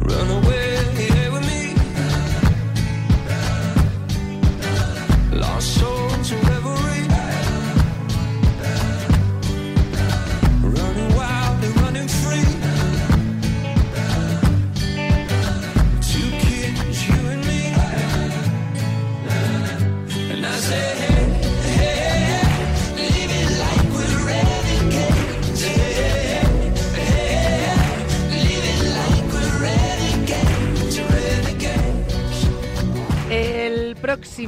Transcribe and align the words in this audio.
Run 0.00 0.30
away. 0.30 0.57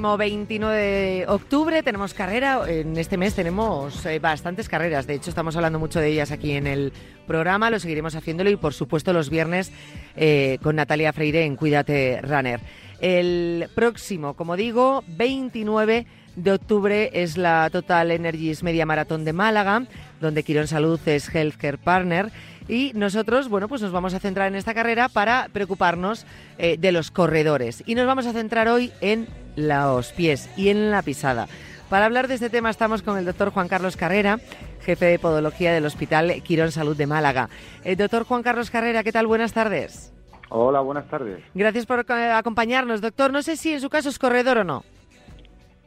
Próximo 0.01 0.17
29 0.17 0.79
de 0.79 1.27
octubre 1.29 1.83
tenemos 1.83 2.15
carrera. 2.15 2.63
En 2.67 2.97
este 2.97 3.19
mes 3.19 3.35
tenemos 3.35 4.07
eh, 4.07 4.19
bastantes 4.19 4.67
carreras. 4.67 5.07
De 5.07 5.13
hecho, 5.13 5.29
estamos 5.29 5.57
hablando 5.57 5.79
mucho 5.79 6.01
de 6.01 6.09
ellas 6.09 6.31
aquí 6.31 6.53
en 6.53 6.67
el 6.67 6.91
programa. 7.27 7.69
Lo 7.69 7.79
seguiremos 7.79 8.15
haciéndolo 8.15 8.49
y, 8.49 8.57
por 8.57 8.73
supuesto, 8.73 9.13
los 9.13 9.29
viernes 9.29 9.71
eh, 10.17 10.57
con 10.63 10.77
Natalia 10.77 11.13
Freire 11.13 11.45
en 11.45 11.55
Cuídate 11.55 12.23
Runner. 12.23 12.61
El 13.03 13.69
próximo, 13.75 14.33
como 14.33 14.57
digo, 14.57 15.05
29 15.07 16.07
de 16.43 16.53
octubre 16.53 17.11
es 17.12 17.37
la 17.37 17.69
Total 17.71 18.11
Energies 18.11 18.62
Media 18.62 18.87
Maratón 18.87 19.25
de 19.25 19.33
Málaga, 19.33 19.85
donde 20.21 20.43
Quirón 20.43 20.67
Salud 20.67 21.01
es 21.07 21.35
Healthcare 21.35 21.79
Partner. 21.79 22.31
Y 22.69 22.93
nosotros, 22.95 23.48
bueno, 23.48 23.69
pues 23.69 23.83
nos 23.83 23.93
vamos 23.93 24.15
a 24.15 24.21
centrar 24.21 24.48
en 24.48 24.55
esta 24.55 24.75
carrera 24.75 25.09
para 25.09 25.48
preocuparnos 25.53 26.27
eh, 26.59 26.77
de 26.79 26.93
los 26.93 27.11
corredores. 27.11 27.83
Y 27.87 27.95
nos 27.95 28.07
vamos 28.07 28.27
a 28.27 28.33
centrar 28.33 28.69
hoy 28.69 28.92
en 29.01 29.29
los 29.56 30.12
pies 30.12 30.48
y 30.56 30.69
en 30.69 30.91
la 30.91 31.03
pisada. 31.03 31.48
Para 31.89 32.06
hablar 32.06 32.29
de 32.29 32.34
este 32.34 32.51
tema 32.51 32.70
estamos 32.70 33.03
con 33.03 33.19
el 33.19 33.25
doctor 33.25 33.51
Juan 33.51 33.67
Carlos 33.67 33.97
Carrera, 33.97 34.39
jefe 34.83 35.07
de 35.07 35.19
podología 35.19 35.73
del 35.73 35.86
Hospital 35.86 36.42
Quirón 36.42 36.70
Salud 36.70 36.97
de 36.97 37.07
Málaga. 37.07 37.48
El 37.83 37.95
eh, 37.95 37.97
doctor 37.97 38.25
Juan 38.25 38.42
Carlos 38.42 38.70
Carrera, 38.70 39.03
¿qué 39.03 39.12
tal? 39.12 39.27
Buenas 39.27 39.53
tardes. 39.53 40.12
Hola, 40.48 40.81
buenas 40.81 41.09
tardes. 41.09 41.42
Gracias 41.55 41.86
por 41.86 42.05
acompañarnos, 42.09 43.01
doctor. 43.01 43.33
No 43.33 43.42
sé 43.42 43.57
si 43.57 43.73
en 43.73 43.81
su 43.81 43.91
caso 43.91 44.09
es 44.09 44.19
corredor 44.19 44.59
o 44.59 44.64
no. 44.64 44.84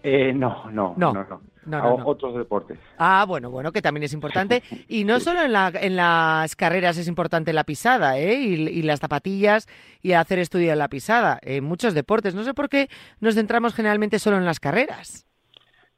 Eh, 0.06 0.34
no, 0.34 0.70
no, 0.70 0.94
no, 0.98 1.14
no. 1.14 1.42
no, 1.66 2.06
otros 2.06 2.36
deportes. 2.36 2.78
Ah, 2.98 3.24
bueno, 3.26 3.50
bueno, 3.50 3.72
que 3.72 3.82
también 3.82 4.04
es 4.04 4.12
importante. 4.12 4.62
Y 4.90 5.06
no 5.06 5.22
solo 5.22 5.42
en, 5.44 5.54
la, 5.54 5.72
en 5.74 5.96
las 5.96 6.58
carreras 6.58 6.98
es 6.98 7.08
importante 7.08 7.54
la 7.54 7.64
pisada, 7.64 8.20
¿eh? 8.20 8.34
Y, 8.36 8.82
las 8.82 9.00
zapatillas 9.00 9.66
y 10.02 10.12
hacer 10.12 10.40
estudio 10.40 10.74
en 10.74 10.80
la 10.80 10.90
pisada. 10.90 11.40
En 11.42 11.64
muchos 11.64 11.94
deportes. 11.94 12.36
No 12.36 12.44
sé 12.44 12.54
por 12.54 12.68
qué 12.68 12.90
nos 13.22 13.36
centramos 13.36 13.74
generalmente 13.74 14.20
solo 14.20 14.36
en 14.36 14.44
las 14.44 14.60
carreras 14.60 15.26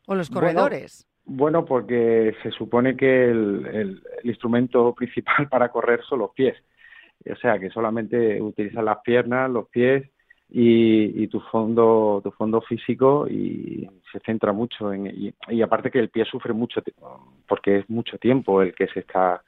o 0.05 0.11
en 0.13 0.19
los 0.19 0.29
corredores. 0.29 1.07
Bueno, 1.25 1.65
porque 1.65 2.35
se 2.43 2.51
supone 2.51 2.95
que 2.95 3.25
el, 3.25 3.65
el, 3.65 4.03
instrumento 4.23 4.93
principal 4.97 5.49
para 5.49 5.69
correr 5.69 6.01
son 6.07 6.19
los 6.19 6.29
pies. 6.29 6.55
O 7.27 7.35
sea, 7.37 7.57
que 7.57 7.71
solamente 7.71 8.39
utilizan 8.39 8.85
las 8.85 8.99
piernas, 8.99 9.49
los 9.49 9.67
pies 9.69 10.11
y, 10.57 11.27
tu 11.27 11.41
fondo 11.41 12.21
tu 12.23 12.31
fondo 12.31 12.61
físico 12.61 13.27
y 13.27 13.89
se 14.09 14.19
centra 14.21 14.53
mucho 14.53 14.93
en 14.93 15.07
y, 15.49 15.61
aparte 15.61 15.91
que 15.91 15.99
el 15.99 16.09
pie 16.09 16.23
sufre 16.23 16.53
mucho 16.53 16.81
porque 17.45 17.79
es 17.79 17.89
mucho 17.89 18.17
tiempo 18.17 18.61
el 18.61 18.73
que 18.73 18.87
se 18.87 19.01
está 19.01 19.43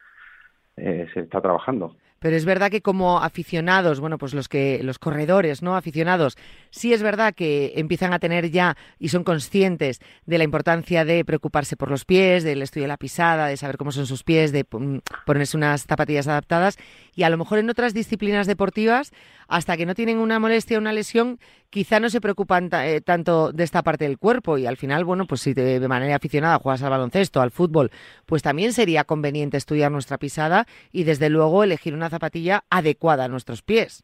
eh, 0.76 1.08
se 1.14 1.22
está 1.22 1.40
trabajando 1.40 1.96
pero 2.20 2.36
es 2.36 2.46
verdad 2.46 2.72
que 2.72 2.82
como 2.82 3.20
aficionados, 3.20 4.00
bueno, 4.00 4.18
pues 4.18 4.34
los 4.34 4.50
que 4.50 4.82
los 4.84 5.00
corredores, 5.00 5.62
¿no? 5.62 5.76
Aficionados, 5.76 6.38
sí 6.70 6.94
es 6.94 7.04
verdad 7.04 7.34
que 7.34 7.74
empiezan 7.76 8.14
a 8.14 8.20
tener 8.20 8.50
ya 8.52 8.76
y 9.00 9.10
son 9.10 9.24
conscientes 9.24 10.00
de 10.26 10.38
la 10.38 10.44
importancia 10.44 11.06
de 11.06 11.24
preocuparse 11.26 11.78
por 11.78 11.90
los 11.90 12.06
pies, 12.06 12.44
del 12.44 12.62
estudio 12.62 12.86
de 12.86 12.90
la 12.90 12.98
pisada, 12.98 13.48
de 13.48 13.58
saber 13.58 13.78
cómo 13.78 13.92
son 13.92 14.08
sus 14.08 14.24
pies, 14.24 14.52
de 14.52 14.66
ponerse 14.66 15.58
unas 15.58 15.86
zapatillas 15.86 16.28
adaptadas 16.28 16.78
y 17.16 17.24
a 17.24 17.30
lo 17.30 17.38
mejor 17.38 17.60
en 17.60 17.70
otras 17.70 17.94
disciplinas 17.94 18.48
deportivas 18.48 19.12
hasta 19.48 19.78
que 19.78 19.86
no 19.86 19.96
tienen 19.96 20.18
una 20.18 20.40
molestia 20.40 20.78
o 20.78 20.82
una 20.82 20.94
lesión, 20.94 21.40
quizá 21.70 22.00
no 22.00 22.10
se 22.10 22.22
preocupan 22.22 22.70
eh, 22.74 23.02
tanto 23.02 23.52
de 23.52 23.64
esta 23.64 23.84
parte 23.84 24.06
del 24.06 24.18
cuerpo 24.18 24.58
y 24.58 24.66
al 24.66 24.78
final, 24.78 25.06
bueno, 25.06 25.26
pues 25.26 25.42
si 25.42 25.54
de, 25.54 25.86
manera 25.88 26.16
aficionada 26.16 26.60
juegas 26.60 26.84
al 26.84 26.90
baloncesto, 26.90 27.42
al 27.42 27.52
fútbol, 27.52 27.90
pues 28.26 28.42
también 28.42 28.74
sería 28.74 29.04
conveniente 29.04 29.58
estudiar 29.58 29.92
nuestra 29.92 30.18
pisada 30.18 30.66
y 30.92 31.04
desde 31.04 31.30
luego 31.30 31.64
elegir 31.64 31.94
una 31.94 32.10
zapatilla 32.10 32.64
adecuada 32.70 33.26
a 33.26 33.28
nuestros 33.28 33.62
pies. 33.62 34.04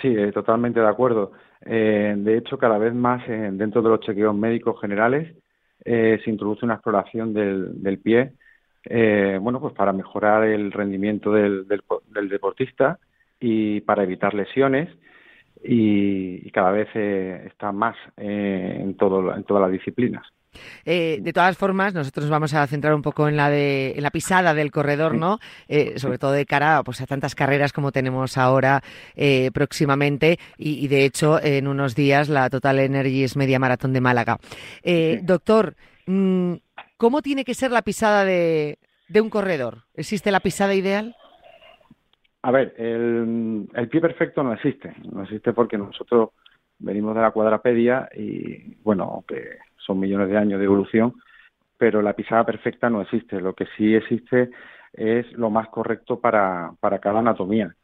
Sí, 0.00 0.08
eh, 0.08 0.32
totalmente 0.32 0.80
de 0.80 0.88
acuerdo. 0.88 1.32
Eh, 1.66 2.14
de 2.16 2.38
hecho, 2.38 2.58
cada 2.58 2.78
vez 2.78 2.94
más 2.94 3.26
dentro 3.26 3.82
de 3.82 3.88
los 3.90 4.00
chequeos 4.00 4.34
médicos 4.34 4.80
generales 4.80 5.34
se 5.84 6.30
introduce 6.30 6.64
una 6.64 6.74
exploración 6.74 7.34
del, 7.34 7.98
pie, 8.02 8.32
bueno, 9.38 9.60
pues 9.60 9.74
para 9.74 9.92
mejorar 9.92 10.44
el 10.44 10.72
rendimiento 10.72 11.30
del 11.30 11.66
deportista 12.30 12.98
y 13.38 13.82
para 13.82 14.04
evitar 14.04 14.32
lesiones 14.32 14.88
y, 15.64 16.50
cada 16.50 16.70
vez 16.70 16.88
eh, 16.94 17.44
está 17.46 17.72
más 17.72 17.96
eh, 18.16 18.78
en, 18.80 18.96
todo, 18.96 19.34
en 19.34 19.44
todas 19.44 19.62
las 19.62 19.72
disciplinas. 19.72 20.26
Eh, 20.84 21.18
de 21.20 21.32
todas 21.32 21.56
formas, 21.56 21.94
nosotros 21.94 22.28
vamos 22.28 22.54
a 22.54 22.64
centrar 22.68 22.94
un 22.94 23.02
poco 23.02 23.28
en 23.28 23.36
la 23.36 23.50
de 23.50 23.94
en 23.96 24.02
la 24.04 24.10
pisada 24.10 24.54
del 24.54 24.70
corredor, 24.70 25.14
¿no? 25.14 25.40
sobre 25.96 26.18
todo 26.18 26.30
de 26.30 26.46
cara 26.46 26.80
pues, 26.84 27.00
a 27.00 27.06
tantas 27.06 27.34
carreras 27.34 27.72
como 27.72 27.90
tenemos 27.90 28.38
ahora 28.38 28.80
próximamente 29.52 30.38
y, 30.56 30.86
de 30.86 31.06
hecho 31.06 31.42
en 31.42 31.66
unos 31.66 31.96
días 31.96 32.28
la 32.28 32.48
Total 32.50 32.78
Energies 32.78 33.36
Media 33.36 33.58
Maratón 33.58 33.92
de 33.92 34.00
Málaga. 34.00 34.38
Doctor, 35.22 35.74
mm, 36.06 36.52
¿cómo 36.98 37.20
tiene 37.20 37.44
que 37.44 37.54
ser 37.54 37.72
la 37.72 37.82
pisada 37.82 38.24
de, 38.24 38.78
de 39.08 39.20
un 39.20 39.30
corredor? 39.30 39.86
¿Existe 39.94 40.30
la 40.30 40.38
pisada 40.38 40.74
ideal? 40.74 41.16
A 42.44 42.50
ver, 42.50 42.74
el, 42.76 43.88
pie 43.90 44.02
perfecto 44.02 44.42
no 44.42 44.52
existe, 44.52 44.94
no 45.10 45.22
existe 45.22 45.54
porque 45.54 45.78
nosotros 45.78 46.28
venimos 46.78 47.14
de 47.14 47.22
la 47.22 47.30
cuadrapedia 47.30 48.10
y, 48.14 48.74
bueno, 48.82 49.24
que 49.26 49.60
son 49.78 49.98
millones 49.98 50.28
de 50.28 50.36
años 50.36 50.58
de 50.58 50.66
evolución, 50.66 51.14
pero 51.78 52.02
la 52.02 52.12
pisada 52.12 52.44
perfecta 52.44 52.90
no 52.90 53.00
existe. 53.00 53.40
Lo 53.40 53.54
que 53.54 53.64
sí 53.78 53.94
existe 53.94 54.50
es 54.92 55.32
lo 55.32 55.48
más 55.48 55.68
correcto 55.68 56.20
para, 56.20 56.72
para 56.80 56.98
cada 56.98 57.20
anatomía, 57.20 57.74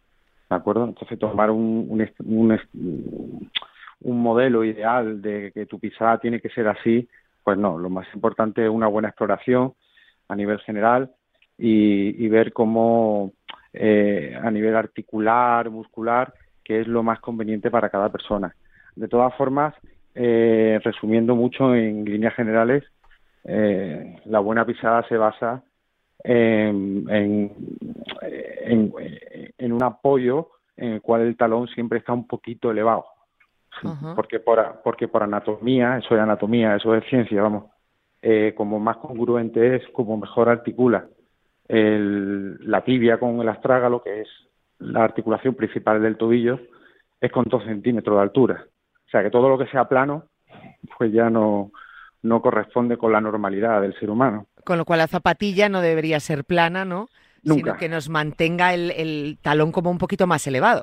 ¿de 0.50 0.56
acuerdo? 0.56 0.84
Entonces, 0.84 1.18
tomar 1.18 1.50
un, 1.50 2.06
un, 2.18 2.60
un, 4.02 4.22
modelo 4.22 4.62
ideal 4.62 5.22
de 5.22 5.52
que 5.54 5.64
tu 5.64 5.78
pisada 5.80 6.18
tiene 6.18 6.38
que 6.38 6.50
ser 6.50 6.68
así, 6.68 7.08
pues 7.42 7.56
no, 7.56 7.78
lo 7.78 7.88
más 7.88 8.06
importante 8.12 8.62
es 8.62 8.70
una 8.70 8.88
buena 8.88 9.08
exploración 9.08 9.72
a 10.28 10.36
nivel 10.36 10.60
general 10.60 11.10
y 11.62 12.28
ver 12.28 12.54
cómo 12.54 13.32
eh, 13.72 14.36
a 14.42 14.50
nivel 14.50 14.74
articular, 14.74 15.70
muscular, 15.70 16.34
que 16.64 16.80
es 16.80 16.88
lo 16.88 17.04
más 17.04 17.20
conveniente 17.20 17.70
para 17.70 17.88
cada 17.88 18.08
persona. 18.10 18.54
De 18.96 19.06
todas 19.06 19.32
formas, 19.36 19.74
eh, 20.14 20.80
resumiendo 20.82 21.36
mucho 21.36 21.74
en 21.74 22.04
líneas 22.04 22.34
generales, 22.34 22.82
eh, 23.44 24.18
la 24.24 24.40
buena 24.40 24.66
pisada 24.66 25.06
se 25.08 25.16
basa 25.16 25.62
en, 26.24 27.06
en, 27.08 27.52
un 29.72 29.82
apoyo 29.82 30.48
en 30.76 30.94
el 30.94 31.00
cual 31.00 31.22
el 31.22 31.36
talón 31.36 31.68
siempre 31.68 32.00
está 32.00 32.12
un 32.12 32.26
poquito 32.26 32.72
elevado. 32.72 33.04
Porque, 34.16 34.40
por, 34.40 34.80
porque 34.82 35.06
por 35.06 35.22
anatomía, 35.22 35.96
eso 35.96 36.14
es 36.16 36.20
anatomía, 36.20 36.74
eso 36.74 36.94
es 36.94 37.04
ciencia, 37.08 37.40
vamos, 37.40 37.66
como 38.56 38.80
más 38.80 38.96
congruente 38.96 39.76
es, 39.76 39.88
como 39.92 40.16
mejor 40.18 40.48
articula 40.48 41.06
el, 41.70 42.56
la 42.68 42.82
tibia 42.82 43.18
con 43.18 43.40
el 43.40 43.48
astrágalo, 43.48 44.02
que 44.02 44.22
es 44.22 44.28
la 44.80 45.04
articulación 45.04 45.54
principal 45.54 46.02
del 46.02 46.16
tobillo, 46.16 46.58
es 47.20 47.30
con 47.30 47.44
dos 47.44 47.62
centímetros 47.64 48.16
de 48.16 48.22
altura. 48.22 48.64
O 49.06 49.10
sea 49.10 49.22
que 49.22 49.30
todo 49.30 49.48
lo 49.48 49.56
que 49.56 49.66
sea 49.66 49.88
plano, 49.88 50.24
pues 50.98 51.12
ya 51.12 51.30
no, 51.30 51.70
no 52.22 52.42
corresponde 52.42 52.96
con 52.96 53.12
la 53.12 53.20
normalidad 53.20 53.80
del 53.80 53.94
ser 54.00 54.10
humano. 54.10 54.46
Con 54.64 54.78
lo 54.78 54.84
cual 54.84 54.98
la 54.98 55.06
zapatilla 55.06 55.68
no 55.68 55.80
debería 55.80 56.18
ser 56.18 56.44
plana, 56.44 56.84
¿no? 56.84 57.08
Nunca. 57.44 57.72
Sino 57.72 57.76
que 57.76 57.88
nos 57.88 58.08
mantenga 58.08 58.74
el, 58.74 58.90
el 58.90 59.38
talón 59.40 59.70
como 59.70 59.90
un 59.90 59.98
poquito 59.98 60.26
más 60.26 60.46
elevado. 60.46 60.82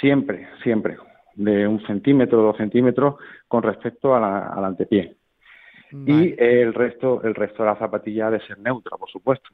Siempre, 0.00 0.48
siempre. 0.62 0.98
De 1.34 1.66
un 1.66 1.80
centímetro, 1.86 2.42
dos 2.42 2.56
centímetros 2.58 3.16
con 3.48 3.62
respecto 3.62 4.14
a 4.14 4.20
la, 4.20 4.48
al 4.48 4.64
antepié. 4.66 5.16
Y 5.92 6.34
el 6.42 6.74
resto, 6.74 7.22
el 7.22 7.34
resto 7.34 7.62
de 7.62 7.70
la 7.70 7.76
zapatilla 7.76 8.26
ha 8.26 8.30
de 8.32 8.40
ser 8.40 8.58
neutra, 8.58 8.98
por 8.98 9.08
supuesto. 9.08 9.48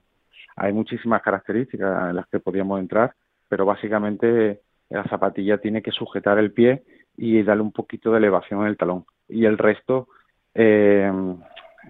Hay 0.57 0.73
muchísimas 0.73 1.23
características 1.23 2.11
en 2.11 2.17
las 2.17 2.27
que 2.29 2.41
podríamos 2.41 2.81
entrar, 2.81 3.15
pero 3.49 3.65
básicamente 3.65 4.61
la 4.89 5.05
zapatilla 5.05 5.59
tiene 5.59 5.83
que 5.83 5.91
sujetar 5.91 6.39
el 6.39 6.53
pie 6.53 6.85
y 7.17 7.43
darle 7.43 7.63
un 7.63 7.73
poquito 7.73 8.11
de 8.11 8.19
elevación 8.19 8.63
en 8.63 8.69
el 8.69 8.77
talón. 8.77 9.05
Y 9.29 9.45
el 9.45 9.59
resto, 9.59 10.09
eh, 10.55 11.11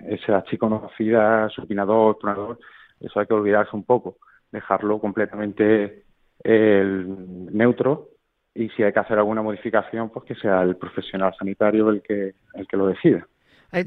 esa 0.06 0.44
chiconocida, 0.44 1.49
supinador, 1.50 2.19
tronador, 2.19 2.59
eso 3.00 3.19
hay 3.19 3.26
que 3.26 3.35
olvidarse 3.35 3.75
un 3.75 3.85
poco, 3.85 4.19
dejarlo 4.50 5.00
completamente 5.00 6.05
el 6.43 7.55
neutro 7.56 8.08
y 8.55 8.69
si 8.70 8.82
hay 8.82 8.93
que 8.93 9.00
hacer 9.00 9.19
alguna 9.19 9.43
modificación, 9.43 10.11
pues 10.11 10.25
que 10.26 10.35
sea 10.35 10.62
el 10.62 10.76
profesional 10.76 11.35
sanitario 11.38 11.88
el 11.91 12.03
que, 12.03 12.35
el 12.55 12.67
que 12.67 12.76
lo 12.76 12.87
decida. 12.87 13.26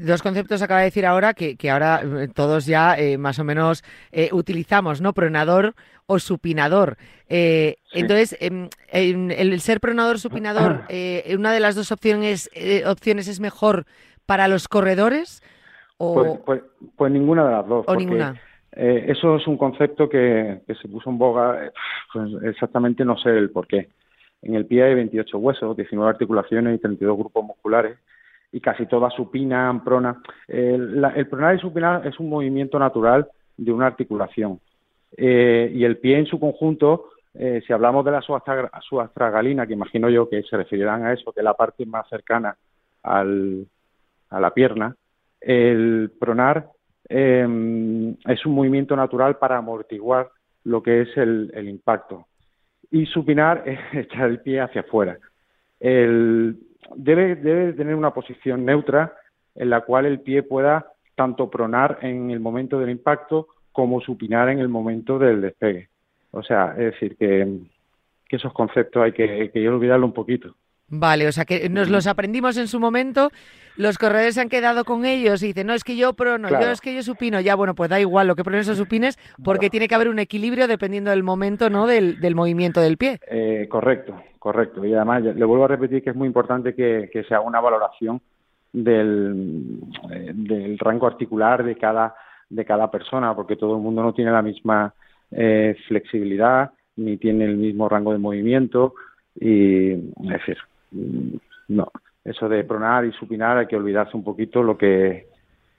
Dos 0.00 0.20
conceptos 0.20 0.62
acaba 0.62 0.80
de 0.80 0.86
decir 0.86 1.06
ahora 1.06 1.32
que, 1.32 1.56
que 1.56 1.70
ahora 1.70 2.02
eh, 2.02 2.28
todos 2.34 2.66
ya 2.66 2.96
eh, 2.98 3.18
más 3.18 3.38
o 3.38 3.44
menos 3.44 3.84
eh, 4.10 4.30
utilizamos, 4.32 5.00
¿no? 5.00 5.12
Pronador 5.12 5.74
o 6.06 6.18
supinador. 6.18 6.96
Entonces, 7.28 8.36
em, 8.40 8.68
el 8.90 9.60
ser 9.60 9.78
pronador 9.78 10.18
supinador, 10.18 10.82
una 11.38 11.52
de 11.52 11.60
las 11.60 11.76
dos 11.76 11.92
opciones, 11.92 12.50
opciones 12.84 13.28
es 13.28 13.38
mejor 13.38 13.84
para 14.26 14.48
los 14.48 14.66
corredores 14.66 15.40
o 15.98 16.14
pues, 16.14 16.40
pues, 16.44 16.62
pues 16.96 17.12
ninguna 17.12 17.44
de 17.46 17.52
las 17.52 17.68
dos. 17.68 17.84
O 17.86 17.94
ninguna. 17.94 18.34
eso 18.72 19.36
es 19.36 19.46
un 19.46 19.56
concepto 19.56 20.08
que, 20.08 20.62
que 20.66 20.74
se 20.74 20.88
puso 20.88 21.10
en 21.10 21.18
boga, 21.18 21.70
pues 22.12 22.30
exactamente 22.42 23.04
no 23.04 23.16
sé 23.18 23.30
el 23.30 23.50
por 23.50 23.68
qué. 23.68 23.88
En 24.42 24.56
el 24.56 24.66
pie 24.66 24.82
hay 24.82 24.94
28 24.96 25.38
huesos, 25.38 25.76
19 25.76 26.10
articulaciones 26.10 26.74
y 26.74 26.80
32 26.80 27.16
grupos 27.16 27.44
musculares 27.44 27.98
y 28.56 28.60
casi 28.62 28.86
todas 28.86 29.12
supinan, 29.12 29.84
pronan. 29.84 30.16
El, 30.48 31.28
pronar 31.28 31.56
y 31.56 31.58
supinar 31.58 32.06
es 32.06 32.18
un 32.18 32.30
movimiento 32.30 32.78
natural 32.78 33.28
de 33.54 33.70
una 33.70 33.86
articulación. 33.86 34.60
Eh, 35.14 35.70
y 35.74 35.84
el 35.84 35.98
pie 35.98 36.18
en 36.18 36.24
su 36.24 36.40
conjunto, 36.40 37.10
eh, 37.34 37.60
si 37.66 37.74
hablamos 37.74 38.02
de 38.06 38.12
la 38.12 38.22
subastragalina, 38.22 39.66
que 39.66 39.74
imagino 39.74 40.08
yo 40.08 40.26
que 40.30 40.42
se 40.42 40.56
referirán 40.56 41.04
a 41.04 41.12
eso, 41.12 41.32
que 41.32 41.40
es 41.40 41.44
la 41.44 41.52
parte 41.52 41.84
más 41.84 42.08
cercana 42.08 42.56
al, 43.02 43.66
a 44.30 44.40
la 44.40 44.54
pierna, 44.54 44.96
el 45.38 46.12
pronar 46.18 46.70
em, 47.10 48.16
es 48.24 48.46
un 48.46 48.54
movimiento 48.54 48.96
natural 48.96 49.36
para 49.36 49.58
amortiguar 49.58 50.30
lo 50.64 50.82
que 50.82 51.02
es 51.02 51.14
el, 51.18 51.50
el 51.52 51.68
impacto. 51.68 52.26
Y 52.90 53.04
supinar 53.04 53.64
es 53.66 53.78
echar 53.92 54.30
el 54.30 54.40
pie 54.40 54.62
hacia 54.62 54.80
afuera. 54.80 55.18
El, 55.78 56.56
debe, 56.94 57.36
debe 57.36 57.72
tener 57.72 57.94
una 57.94 58.12
posición 58.12 58.64
neutra 58.64 59.14
en 59.54 59.70
la 59.70 59.80
cual 59.80 60.06
el 60.06 60.20
pie 60.20 60.42
pueda 60.42 60.92
tanto 61.14 61.50
pronar 61.50 61.98
en 62.02 62.30
el 62.30 62.40
momento 62.40 62.78
del 62.78 62.90
impacto 62.90 63.48
como 63.72 64.00
supinar 64.00 64.48
en 64.48 64.58
el 64.58 64.68
momento 64.68 65.18
del 65.18 65.40
despegue. 65.40 65.88
O 66.30 66.42
sea, 66.42 66.72
es 66.72 66.92
decir, 66.92 67.16
que, 67.16 67.58
esos 68.28 68.52
conceptos 68.52 69.02
hay 69.02 69.12
que, 69.12 69.50
que 69.50 69.68
olvidarlo 69.68 70.06
un 70.06 70.12
poquito. 70.12 70.54
Vale, 70.88 71.26
o 71.26 71.32
sea 71.32 71.44
que 71.44 71.68
nos 71.68 71.88
los 71.88 72.06
aprendimos 72.06 72.56
en 72.56 72.68
su 72.68 72.78
momento, 72.78 73.30
los 73.76 73.98
corredores 73.98 74.34
se 74.36 74.40
han 74.40 74.48
quedado 74.48 74.84
con 74.84 75.04
ellos 75.04 75.42
y 75.42 75.48
dicen, 75.48 75.66
no, 75.66 75.74
es 75.74 75.82
que 75.82 75.96
yo 75.96 76.12
prono, 76.14 76.48
yo 76.48 76.70
es 76.70 76.80
que 76.80 76.94
yo 76.94 77.02
supino, 77.02 77.40
ya 77.40 77.56
bueno, 77.56 77.74
pues 77.74 77.90
da 77.90 77.98
igual 77.98 78.28
lo 78.28 78.36
que 78.36 78.44
prones 78.44 78.68
o 78.68 78.74
supines, 78.76 79.18
porque 79.42 79.68
tiene 79.68 79.88
que 79.88 79.96
haber 79.96 80.08
un 80.08 80.20
equilibrio 80.20 80.68
dependiendo 80.68 81.10
del 81.10 81.24
momento, 81.24 81.70
¿no?, 81.70 81.86
del, 81.86 82.20
del 82.20 82.36
movimiento 82.36 82.80
del 82.80 82.98
pie. 82.98 83.18
Eh, 83.28 83.66
correcto, 83.68 84.14
correcto. 84.38 84.84
Y 84.84 84.94
además, 84.94 85.24
le 85.24 85.44
vuelvo 85.44 85.64
a 85.64 85.68
repetir 85.68 86.04
que 86.04 86.10
es 86.10 86.16
muy 86.16 86.28
importante 86.28 86.74
que, 86.74 87.10
que 87.12 87.24
se 87.24 87.34
haga 87.34 87.44
una 87.44 87.60
valoración 87.60 88.20
del, 88.72 89.80
eh, 90.12 90.32
del 90.34 90.78
rango 90.78 91.08
articular 91.08 91.64
de 91.64 91.76
cada, 91.76 92.14
de 92.48 92.64
cada 92.64 92.90
persona, 92.90 93.34
porque 93.34 93.56
todo 93.56 93.74
el 93.74 93.82
mundo 93.82 94.02
no 94.02 94.14
tiene 94.14 94.30
la 94.30 94.42
misma 94.42 94.94
eh, 95.32 95.74
flexibilidad, 95.88 96.70
ni 96.94 97.16
tiene 97.16 97.44
el 97.44 97.56
mismo 97.56 97.88
rango 97.88 98.12
de 98.12 98.18
movimiento, 98.18 98.94
y 99.38 99.90
es 99.90 100.28
decir, 100.28 100.56
no, 100.90 101.90
eso 102.24 102.48
de 102.48 102.64
pronar 102.64 103.04
y 103.04 103.12
supinar 103.12 103.58
hay 103.58 103.66
que 103.66 103.76
olvidarse 103.76 104.16
un 104.16 104.24
poquito 104.24 104.62
lo 104.62 104.76
que, 104.76 105.28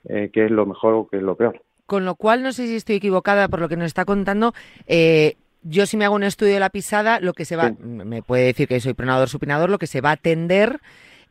eh, 0.08 0.30
es 0.32 0.50
lo 0.50 0.66
mejor 0.66 0.94
o 0.94 1.08
que 1.08 1.18
es 1.18 1.22
lo 1.22 1.36
peor. 1.36 1.62
Con 1.86 2.04
lo 2.04 2.14
cual, 2.16 2.42
no 2.42 2.52
sé 2.52 2.66
si 2.66 2.76
estoy 2.76 2.96
equivocada 2.96 3.48
por 3.48 3.60
lo 3.60 3.68
que 3.68 3.76
nos 3.76 3.86
está 3.86 4.04
contando. 4.04 4.52
Eh, 4.86 5.36
yo 5.62 5.86
si 5.86 5.96
me 5.96 6.04
hago 6.04 6.14
un 6.14 6.22
estudio 6.22 6.54
de 6.54 6.60
la 6.60 6.70
pisada, 6.70 7.20
lo 7.20 7.32
que 7.32 7.44
se 7.44 7.56
va, 7.56 7.72
me 7.80 8.22
puede 8.22 8.44
decir 8.44 8.68
que 8.68 8.80
soy 8.80 8.94
pronador 8.94 9.28
supinador, 9.28 9.70
lo 9.70 9.78
que 9.78 9.86
se 9.86 10.00
va 10.00 10.12
a 10.12 10.16
tender 10.16 10.80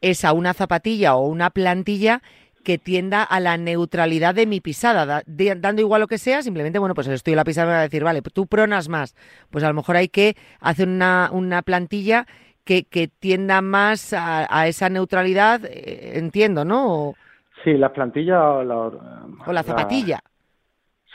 es 0.01 0.25
a 0.25 0.33
una 0.33 0.53
zapatilla 0.53 1.15
o 1.15 1.27
una 1.27 1.49
plantilla 1.49 2.21
que 2.63 2.77
tienda 2.77 3.23
a 3.23 3.39
la 3.39 3.55
neutralidad 3.57 4.35
de 4.35 4.45
mi 4.45 4.59
pisada, 4.59 5.23
dando 5.25 5.81
igual 5.81 6.01
lo 6.01 6.07
que 6.07 6.17
sea, 6.17 6.41
simplemente, 6.41 6.79
bueno, 6.79 6.95
pues 6.95 7.07
el 7.07 7.13
estudio 7.13 7.35
de 7.35 7.37
la 7.37 7.45
pisada 7.45 7.67
me 7.67 7.73
va 7.73 7.79
a 7.79 7.83
decir, 7.83 8.03
vale, 8.03 8.21
tú 8.21 8.45
pronas 8.45 8.89
más, 8.89 9.15
pues 9.49 9.63
a 9.63 9.69
lo 9.69 9.73
mejor 9.73 9.95
hay 9.95 10.09
que 10.09 10.35
hacer 10.59 10.87
una, 10.89 11.29
una 11.31 11.61
plantilla 11.61 12.27
que, 12.67 13.09
tienda 13.19 13.61
más 13.61 14.13
a, 14.13 14.67
esa 14.67 14.89
neutralidad, 14.89 15.65
eh, 15.65 16.17
entiendo, 16.17 16.65
¿no? 16.65 17.13
sí, 17.63 17.73
la 17.73 17.91
plantilla 17.93 18.51
o 18.51 18.63
la, 18.63 19.63
zapatilla. 19.63 20.19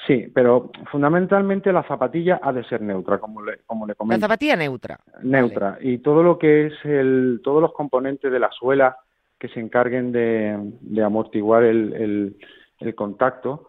Sí, 0.07 0.27
pero 0.35 0.71
fundamentalmente 0.91 1.73
la 1.73 1.85
zapatilla 1.85 2.41
ha 2.43 2.53
de 2.53 2.65
ser 2.65 2.81
neutra, 2.81 3.19
como 3.19 3.43
le, 3.43 3.59
como 3.67 3.87
le 3.87 3.95
comento. 3.95 4.21
La 4.21 4.27
zapatilla 4.27 4.57
neutra. 4.57 4.99
Neutra. 5.23 5.79
Y 5.81 5.99
todo 5.99 6.23
lo 6.23 6.39
que 6.39 6.67
es 6.67 6.73
el, 6.85 7.41
todos 7.45 7.63
los 7.63 7.73
componentes 7.73 8.33
de 8.33 8.41
la 8.41 8.51
suela 8.51 8.97
que 9.39 9.49
se 9.49 9.61
encarguen 9.61 10.11
de, 10.11 11.03
amortiguar 11.05 11.65
el, 11.65 12.35
el, 12.81 12.95
contacto, 12.95 13.69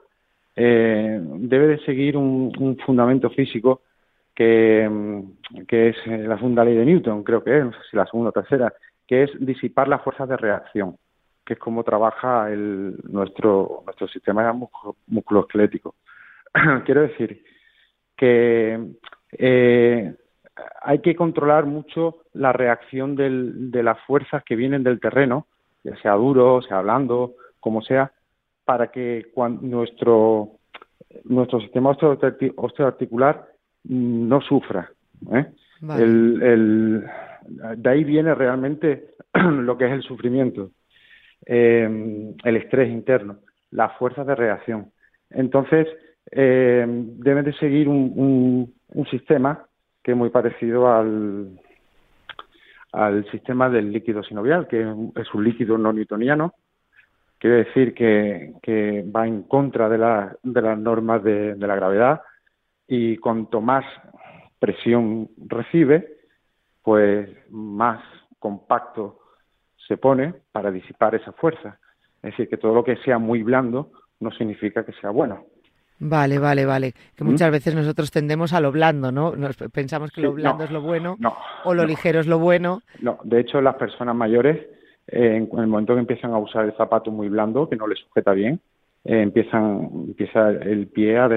eh, 0.56 1.20
debe 1.22 1.68
de 1.68 1.80
seguir 1.86 2.18
un, 2.18 2.52
un 2.60 2.78
fundamento 2.78 3.30
físico 3.30 3.82
que, 4.36 4.90
que 5.68 5.90
es 5.90 5.98
eh, 6.06 6.18
la 6.28 6.38
segunda 6.38 6.64
ley 6.64 6.76
de 6.76 6.86
Newton, 6.86 7.24
creo 7.24 7.44
que 7.44 7.58
es, 7.58 7.66
no 7.66 7.72
sé 7.74 7.80
si 7.90 7.98
la 7.98 8.06
segunda 8.06 8.30
o 8.30 8.34
tercera, 8.34 8.74
que 9.08 9.24
es 9.24 9.32
disipar 9.40 9.88
las 9.88 10.02
fuerzas 10.02 10.28
de 10.30 10.38
reacción, 10.38 10.98
que 11.46 11.54
es 11.54 11.60
como 11.60 11.84
trabaja 11.84 12.52
el, 12.52 12.98
nuestro, 13.10 13.84
nuestro 13.86 14.08
sistema 14.08 14.54
musculoesquelético. 15.08 15.96
Quiero 16.86 17.02
decir 17.02 17.44
que 18.16 18.94
eh, 19.34 20.16
hay 20.82 21.00
que 21.00 21.16
controlar 21.16 21.66
mucho 21.66 22.24
la 22.34 22.54
reacción 22.54 23.16
de 23.16 23.84
las 23.84 24.00
fuerzas 24.02 24.44
que 24.44 24.56
vienen 24.56 24.84
del 24.84 25.00
terreno, 25.00 25.48
ya 25.84 25.96
sea 25.98 26.14
duro, 26.14 26.62
sea 26.62 26.82
blando, 26.82 27.36
como 27.60 27.82
sea, 27.82 28.12
para 28.66 28.92
que 28.92 29.32
cuando 29.34 29.62
nuestro, 29.64 30.52
nuestro 31.26 31.60
sistema 31.60 31.92
osteoarticular 32.56 33.53
no 33.86 34.42
sufra. 34.42 34.90
¿eh? 35.32 35.46
El, 35.98 37.04
de 37.78 37.90
ahí 37.90 38.04
viene 38.04 38.34
realmente 38.36 39.08
lo 39.34 39.78
que 39.78 39.86
es 39.86 39.92
el 39.92 40.04
sufrimiento, 40.04 40.72
eh, 41.46 42.34
el 42.44 42.56
estrés 42.56 42.90
interno, 42.90 43.40
las 43.72 43.98
fuerzas 43.98 44.26
de 44.26 44.36
reacción. 44.36 44.92
Entonces, 45.30 45.88
eh, 46.32 46.86
deben 46.88 47.44
de 47.44 47.54
seguir 47.54 47.90
un, 47.90 48.74
un, 48.88 49.06
sistema 49.08 49.66
que 50.02 50.12
es 50.12 50.18
muy 50.18 50.30
parecido 50.30 50.88
al, 50.88 51.60
al 52.92 53.30
sistema 53.30 53.70
del 53.70 53.92
líquido 53.92 54.24
sinovial, 54.24 54.68
que 54.68 54.82
es 54.82 55.34
un 55.34 55.44
líquido 55.44 55.78
no 55.78 55.92
newtoniano, 55.92 56.54
quiere 57.40 57.66
decir 57.66 57.94
que, 57.94 58.54
que 58.62 59.04
va 59.14 59.28
en 59.28 59.44
contra 59.44 59.90
de, 59.90 59.98
la, 59.98 60.36
de 60.44 60.62
las 60.62 60.80
normas 60.80 61.24
de, 61.24 61.56
de 61.56 61.68
la 61.68 61.76
gravedad, 61.76 62.22
y 62.88 63.18
cuanto 63.18 63.62
más 63.62 63.86
presión 64.60 65.30
recibe, 65.38 66.18
pues 66.82 67.30
más 67.50 68.02
compacto 68.40 69.20
se 69.88 69.98
pone 69.98 70.34
para 70.52 70.72
disipar 70.72 71.16
esa 71.16 71.32
fuerza. 71.34 71.80
Es 72.18 72.32
decir, 72.32 72.48
que 72.50 72.58
todo 72.58 72.74
lo 72.74 72.84
que 72.84 72.96
sea 72.98 73.18
muy 73.18 73.44
blando 73.44 73.92
no 74.20 74.32
significa 74.32 74.86
que 74.86 74.94
sea 74.94 75.10
bueno. 75.10 75.46
Vale, 76.00 76.40
vale, 76.40 76.66
vale. 76.66 76.94
Que 77.16 77.24
¿Mm? 77.24 77.28
muchas 77.28 77.52
veces 77.52 77.76
nosotros 77.76 78.12
tendemos 78.12 78.54
a 78.54 78.60
lo 78.60 78.72
blando, 78.72 79.12
¿no? 79.12 79.34
pensamos 79.72 80.12
que 80.12 80.22
lo 80.22 80.34
blando 80.34 80.64
es 80.64 80.72
lo 80.72 80.82
bueno 80.82 81.18
o 81.64 81.74
lo 81.74 81.86
ligero 81.86 82.20
es 82.20 82.28
lo 82.28 82.40
bueno. 82.40 82.82
No, 83.02 83.20
de 83.24 83.40
hecho 83.40 83.62
las 83.62 83.76
personas 83.76 84.16
mayores, 84.16 84.58
eh, 85.08 85.36
en, 85.38 85.60
el 85.60 85.68
momento 85.68 85.94
que 85.94 86.02
empiezan 86.02 86.32
a 86.32 86.38
usar 86.38 86.66
el 86.66 86.74
zapato 86.74 87.12
muy 87.12 87.30
blando, 87.30 87.70
que 87.70 87.76
no 87.76 87.88
les 87.88 88.00
sujeta 88.00 88.34
bien, 88.34 88.60
eh, 89.06 89.22
empiezan, 89.22 89.90
empieza 90.08 90.50
el 90.50 90.88
pie 90.88 91.18
a, 91.18 91.30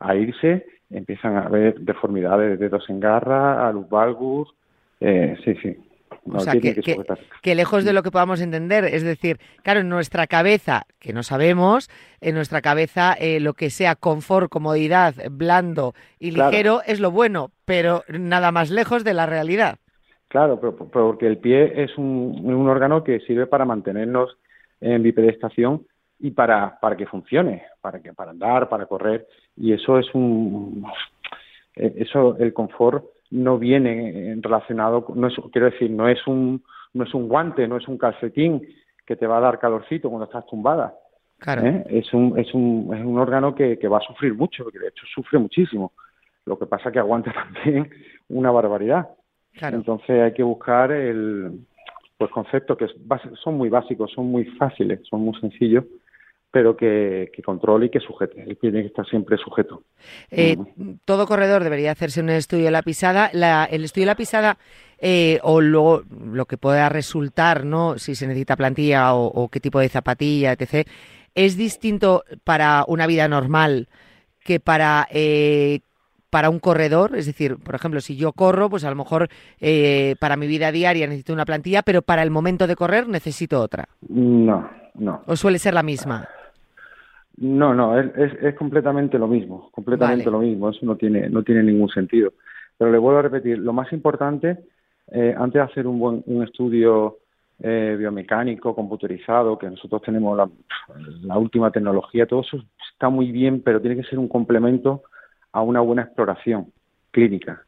a 0.00 0.14
irse 0.14 0.66
empiezan 0.94 1.36
a 1.36 1.42
haber 1.42 1.80
deformidades 1.80 2.58
de 2.58 2.68
dedos 2.68 2.88
en 2.88 3.00
garra, 3.00 3.68
alus 3.68 3.88
valgus, 3.88 4.54
eh, 5.00 5.36
sí, 5.44 5.54
sí. 5.60 5.76
o 6.24 6.40
sea, 6.40 6.54
que, 6.54 7.54
lejos 7.54 7.84
de 7.84 7.92
lo 7.92 8.02
que 8.02 8.10
podamos 8.10 8.40
entender, 8.40 8.84
es 8.84 9.02
decir, 9.02 9.38
claro, 9.62 9.80
en 9.80 9.88
nuestra 9.88 10.26
cabeza, 10.26 10.84
que 11.00 11.12
no 11.12 11.22
sabemos, 11.22 11.90
en 12.20 12.34
nuestra 12.36 12.62
cabeza 12.62 13.14
eh, 13.14 13.40
lo 13.40 13.54
que 13.54 13.70
sea 13.70 13.96
confort, 13.96 14.48
comodidad, 14.48 15.14
blando 15.30 15.94
y 16.18 16.30
ligero 16.30 16.80
es 16.86 17.00
lo 17.00 17.10
bueno, 17.10 17.50
pero 17.64 18.04
nada 18.08 18.52
más 18.52 18.70
lejos 18.70 19.04
de 19.04 19.14
la 19.14 19.26
realidad. 19.26 19.78
Claro, 20.28 20.60
pero, 20.60 20.76
porque 20.76 21.26
el 21.26 21.38
pie 21.38 21.82
es 21.82 21.96
un, 21.98 22.40
un 22.44 22.68
órgano 22.68 23.04
que 23.04 23.20
sirve 23.20 23.46
para 23.46 23.64
mantenernos 23.64 24.36
en 24.80 25.02
bipedestación 25.02 25.86
y 26.18 26.30
para, 26.30 26.78
para 26.80 26.96
que 26.96 27.06
funcione, 27.06 27.64
para 27.80 28.00
que 28.00 28.12
para 28.12 28.30
andar, 28.30 28.68
para 28.68 28.86
correr. 28.86 29.26
Y 29.56 29.72
eso 29.72 29.98
es 29.98 30.06
un 30.14 30.86
eh, 31.76 31.94
eso 31.96 32.36
el 32.38 32.52
confort 32.52 33.04
no 33.30 33.58
viene 33.58 34.36
relacionado 34.40 35.06
no 35.14 35.26
es, 35.26 35.34
quiero 35.50 35.70
decir 35.70 35.90
no 35.90 36.08
es 36.08 36.24
un 36.26 36.62
no 36.92 37.04
es 37.04 37.12
un 37.14 37.28
guante 37.28 37.66
no 37.66 37.76
es 37.76 37.88
un 37.88 37.98
calcetín 37.98 38.62
que 39.04 39.16
te 39.16 39.26
va 39.26 39.38
a 39.38 39.40
dar 39.40 39.58
calorcito 39.58 40.08
cuando 40.08 40.26
estás 40.26 40.46
tumbada. 40.46 40.94
Claro. 41.38 41.66
¿Eh? 41.66 41.84
es 41.90 42.14
un 42.14 42.38
es 42.38 42.54
un 42.54 42.94
es 42.96 43.04
un 43.04 43.18
órgano 43.18 43.54
que, 43.54 43.78
que 43.78 43.88
va 43.88 43.98
a 43.98 44.06
sufrir 44.06 44.34
mucho 44.34 44.66
que 44.66 44.78
de 44.78 44.88
hecho 44.88 45.04
sufre 45.14 45.38
muchísimo. 45.38 45.92
Lo 46.46 46.58
que 46.58 46.66
pasa 46.66 46.92
que 46.92 46.98
aguanta 46.98 47.32
también 47.64 47.90
una 48.28 48.50
barbaridad. 48.50 49.08
Entonces 49.60 50.20
hay 50.20 50.32
que 50.32 50.42
buscar 50.42 50.90
el 50.90 51.60
pues 52.16 52.30
conceptos 52.30 52.76
que 52.78 52.86
son 53.42 53.56
muy 53.56 53.68
básicos, 53.68 54.12
son 54.12 54.26
muy 54.26 54.44
fáciles, 54.44 55.00
son 55.08 55.20
muy 55.20 55.38
sencillos, 55.40 55.84
pero 56.54 56.76
que, 56.76 57.32
controle 57.44 57.86
y 57.86 57.90
que 57.90 57.98
sujete. 57.98 58.44
Pie 58.44 58.54
tiene 58.54 58.82
que 58.82 58.86
estar 58.86 59.04
siempre 59.08 59.36
sujeto. 59.38 59.82
Eh, 60.30 60.56
todo 61.04 61.26
corredor 61.26 61.64
debería 61.64 61.90
hacerse 61.90 62.20
un 62.20 62.30
estudio 62.30 62.66
de 62.66 62.70
la 62.70 62.82
pisada. 62.82 63.26
el 63.26 63.82
estudio 63.82 64.02
de 64.02 64.12
la 64.12 64.14
pisada 64.14 64.56
eh, 65.00 65.40
o 65.42 65.60
lo, 65.60 66.04
lo 66.08 66.46
que 66.46 66.56
pueda 66.56 66.88
resultar, 66.88 67.64
¿no? 67.64 67.98
Si 67.98 68.14
se 68.14 68.28
necesita 68.28 68.54
plantilla 68.54 69.14
o, 69.14 69.48
qué 69.48 69.58
tipo 69.58 69.80
de 69.80 69.88
zapatilla, 69.88 70.52
etc. 70.52 70.86
Es 71.34 71.56
distinto 71.56 72.22
para 72.44 72.84
una 72.86 73.08
vida 73.08 73.26
normal 73.26 73.88
que 74.44 74.60
para 74.60 75.08
eh, 75.10 75.80
para 76.30 76.50
un 76.50 76.60
corredor, 76.60 77.16
es 77.16 77.26
decir, 77.26 77.56
por 77.56 77.74
ejemplo, 77.74 78.00
si 78.00 78.14
yo 78.14 78.30
corro, 78.30 78.70
pues 78.70 78.84
a 78.84 78.90
lo 78.90 78.96
mejor 78.96 79.28
para 80.20 80.36
mi 80.36 80.46
vida 80.46 80.70
diaria 80.70 81.08
necesito 81.08 81.32
una 81.32 81.46
plantilla, 81.46 81.82
pero 81.82 82.02
para 82.02 82.22
el 82.22 82.30
momento 82.30 82.68
de 82.68 82.76
correr 82.76 83.08
necesito 83.08 83.60
otra. 83.60 83.88
No, 84.08 84.70
no. 84.94 85.22
¿O 85.26 85.34
suele 85.34 85.58
ser 85.58 85.74
la 85.74 85.82
misma? 85.82 86.28
No, 87.36 87.74
no, 87.74 87.98
es, 87.98 88.32
es, 88.40 88.54
completamente 88.54 89.18
lo 89.18 89.26
mismo, 89.26 89.68
completamente 89.72 90.30
lo 90.30 90.38
mismo, 90.38 90.70
eso 90.70 90.86
no 90.86 90.96
tiene, 90.96 91.28
no 91.28 91.42
tiene 91.42 91.64
ningún 91.64 91.88
sentido. 91.88 92.32
Pero 92.78 92.92
le 92.92 92.98
vuelvo 92.98 93.18
a 93.18 93.22
repetir, 93.22 93.58
lo 93.58 93.72
más 93.72 93.92
importante, 93.92 94.58
eh, 95.10 95.34
antes 95.36 95.54
de 95.54 95.60
hacer 95.60 95.86
un, 95.86 95.98
buen, 95.98 96.22
un 96.26 96.44
estudio 96.44 97.18
eh, 97.60 97.96
biomecánico, 97.98 98.74
computerizado, 98.74 99.58
que 99.58 99.68
nosotros 99.68 100.02
tenemos 100.02 100.36
la, 100.36 100.48
la, 101.22 101.38
última 101.38 101.70
tecnología, 101.70 102.26
todo 102.26 102.42
eso 102.42 102.58
está 102.92 103.08
muy 103.08 103.32
bien, 103.32 103.62
pero 103.62 103.80
tiene 103.80 103.96
que 103.96 104.08
ser 104.08 104.18
un 104.18 104.28
complemento 104.28 105.02
a 105.52 105.62
una 105.62 105.80
buena 105.80 106.02
exploración 106.02 106.72
clínica. 107.10 107.64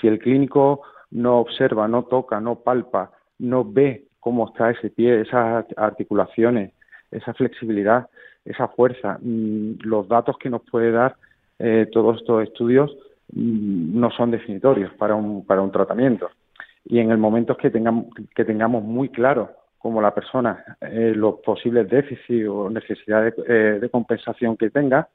Si 0.00 0.06
el 0.06 0.18
clínico 0.18 0.82
no 1.10 1.38
observa, 1.38 1.88
no 1.88 2.04
toca, 2.04 2.40
no 2.40 2.60
palpa, 2.60 3.12
no 3.38 3.64
ve 3.64 4.06
cómo 4.20 4.48
está 4.48 4.70
ese 4.70 4.90
pie, 4.90 5.20
esas 5.20 5.66
articulaciones, 5.76 6.72
esa 7.10 7.34
flexibilidad, 7.34 8.08
esa 8.44 8.68
fuerza. 8.68 9.18
Mm, 9.20 9.80
los 9.82 10.08
datos 10.08 10.36
que 10.38 10.50
nos 10.50 10.62
puede 10.62 10.90
dar 10.90 11.16
eh, 11.58 11.88
todos 11.92 12.18
estos 12.18 12.42
estudios 12.42 12.90
mm, 13.32 13.98
no 13.98 14.10
son 14.10 14.30
definitorios 14.30 14.92
para 14.94 15.14
un, 15.14 15.44
para 15.46 15.62
un 15.62 15.70
tratamiento. 15.70 16.30
Y 16.84 16.98
en 16.98 17.10
el 17.10 17.18
momento 17.18 17.56
que 17.56 17.70
tengamos, 17.70 18.06
que 18.34 18.44
tengamos 18.44 18.82
muy 18.82 19.08
claro 19.08 19.50
como 19.78 20.00
la 20.00 20.14
persona 20.14 20.76
eh, 20.80 21.12
los 21.14 21.36
posibles 21.40 21.88
déficits 21.88 22.48
o 22.48 22.70
necesidades 22.70 23.34
eh, 23.48 23.78
de 23.80 23.90
compensación 23.90 24.56
que 24.56 24.70
tenga, 24.70 25.08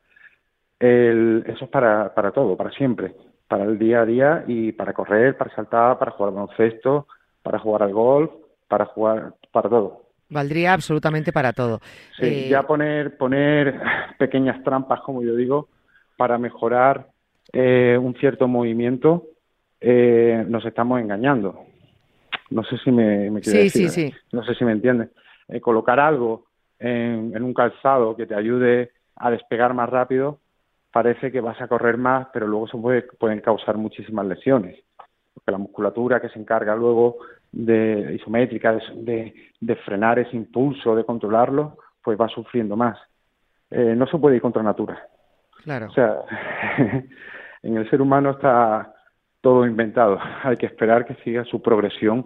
eso 0.80 1.66
es 1.66 1.70
para, 1.72 2.14
para 2.14 2.32
todo, 2.32 2.56
para 2.56 2.70
siempre, 2.72 3.16
para 3.48 3.64
el 3.64 3.80
día 3.80 4.02
a 4.02 4.06
día 4.06 4.44
y 4.46 4.72
para 4.74 4.94
correr, 4.94 5.36
para 5.36 5.54
saltar, 5.56 5.98
para 5.98 6.12
jugar 6.12 6.30
al 6.30 6.36
baloncesto, 6.36 7.08
para 7.42 7.58
jugar 7.58 7.84
al 7.84 7.94
golf, 7.94 8.32
para 8.68 8.86
jugar, 8.86 9.34
para 9.52 9.70
todo. 9.70 10.07
Valdría 10.30 10.74
absolutamente 10.74 11.32
para 11.32 11.54
todo. 11.54 11.80
Sí, 12.18 12.26
eh, 12.26 12.48
ya 12.50 12.64
poner, 12.64 13.18
poner 13.18 13.80
pequeñas 14.18 14.62
trampas, 14.64 15.02
como 15.02 15.24
yo 15.24 15.36
digo, 15.36 15.70
para 16.18 16.38
mejorar 16.38 17.08
eh, 17.54 17.98
un 18.02 18.14
cierto 18.16 18.48
movimiento, 18.48 19.26
eh, 19.80 20.44
nos 20.48 20.66
estamos 20.66 21.00
engañando. 21.00 21.64
No 22.50 22.64
sé 22.64 22.78
si 22.84 22.92
me, 22.92 23.30
me 23.30 23.42
sí, 23.44 23.70
sí, 23.70 23.90
sí. 23.90 24.14
No 24.32 24.44
sé 24.44 24.56
si 24.56 24.66
me 24.66 24.72
entiendes. 24.72 25.10
colocar 25.62 26.00
algo 26.00 26.46
en, 26.80 27.36
en 27.36 27.44
un 27.44 27.54
calzado 27.54 28.16
que 28.16 28.26
te 28.26 28.36
ayude 28.36 28.92
a 29.16 29.32
despegar 29.32 29.74
más 29.74 29.90
rápido, 29.90 30.40
parece 30.92 31.32
que 31.32 31.42
vas 31.42 31.60
a 31.62 31.68
correr 31.68 31.98
más, 31.98 32.28
pero 32.34 32.48
luego 32.48 32.68
se 32.68 32.78
puede, 32.78 33.04
pueden 33.04 33.42
causar 33.42 33.78
muchísimas 33.78 34.26
lesiones. 34.26 34.80
Porque 35.34 35.52
la 35.52 35.58
musculatura 35.58 36.20
que 36.20 36.30
se 36.30 36.40
encarga 36.40 36.76
luego 36.76 37.18
de 37.52 38.16
isométrica, 38.16 38.78
de, 38.96 39.34
de, 39.60 39.76
frenar 39.78 40.20
ese 40.20 40.36
impulso, 40.36 40.96
de 40.96 41.06
controlarlo, 41.06 41.78
pues 42.04 42.20
va 42.20 42.28
sufriendo 42.30 42.76
más. 42.76 42.98
Eh, 43.70 43.96
no 43.96 44.08
se 44.08 44.18
puede 44.18 44.38
ir 44.38 44.42
contra 44.42 44.64
natura. 44.64 45.08
Claro. 45.64 45.88
O 45.88 45.92
sea, 45.92 46.16
en 47.64 47.78
el 47.78 47.90
ser 47.90 48.02
humano 48.02 48.32
está 48.32 48.94
todo 49.42 49.66
inventado. 49.66 50.20
Hay 50.44 50.58
que 50.58 50.66
esperar 50.66 51.06
que 51.06 51.16
siga 51.24 51.44
su 51.46 51.62
progresión 51.62 52.26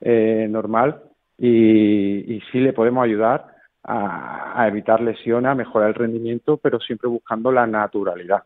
eh, 0.00 0.46
normal 0.48 1.02
y, 1.36 2.34
y 2.34 2.40
sí 2.52 2.60
le 2.60 2.72
podemos 2.72 3.04
ayudar 3.04 3.46
a, 3.82 4.62
a, 4.62 4.68
evitar 4.68 5.00
lesiones, 5.00 5.50
a 5.50 5.54
mejorar 5.54 5.88
el 5.88 5.94
rendimiento, 5.94 6.58
pero 6.58 6.78
siempre 6.80 7.08
buscando 7.08 7.50
la 7.50 7.66
naturalidad. 7.66 8.44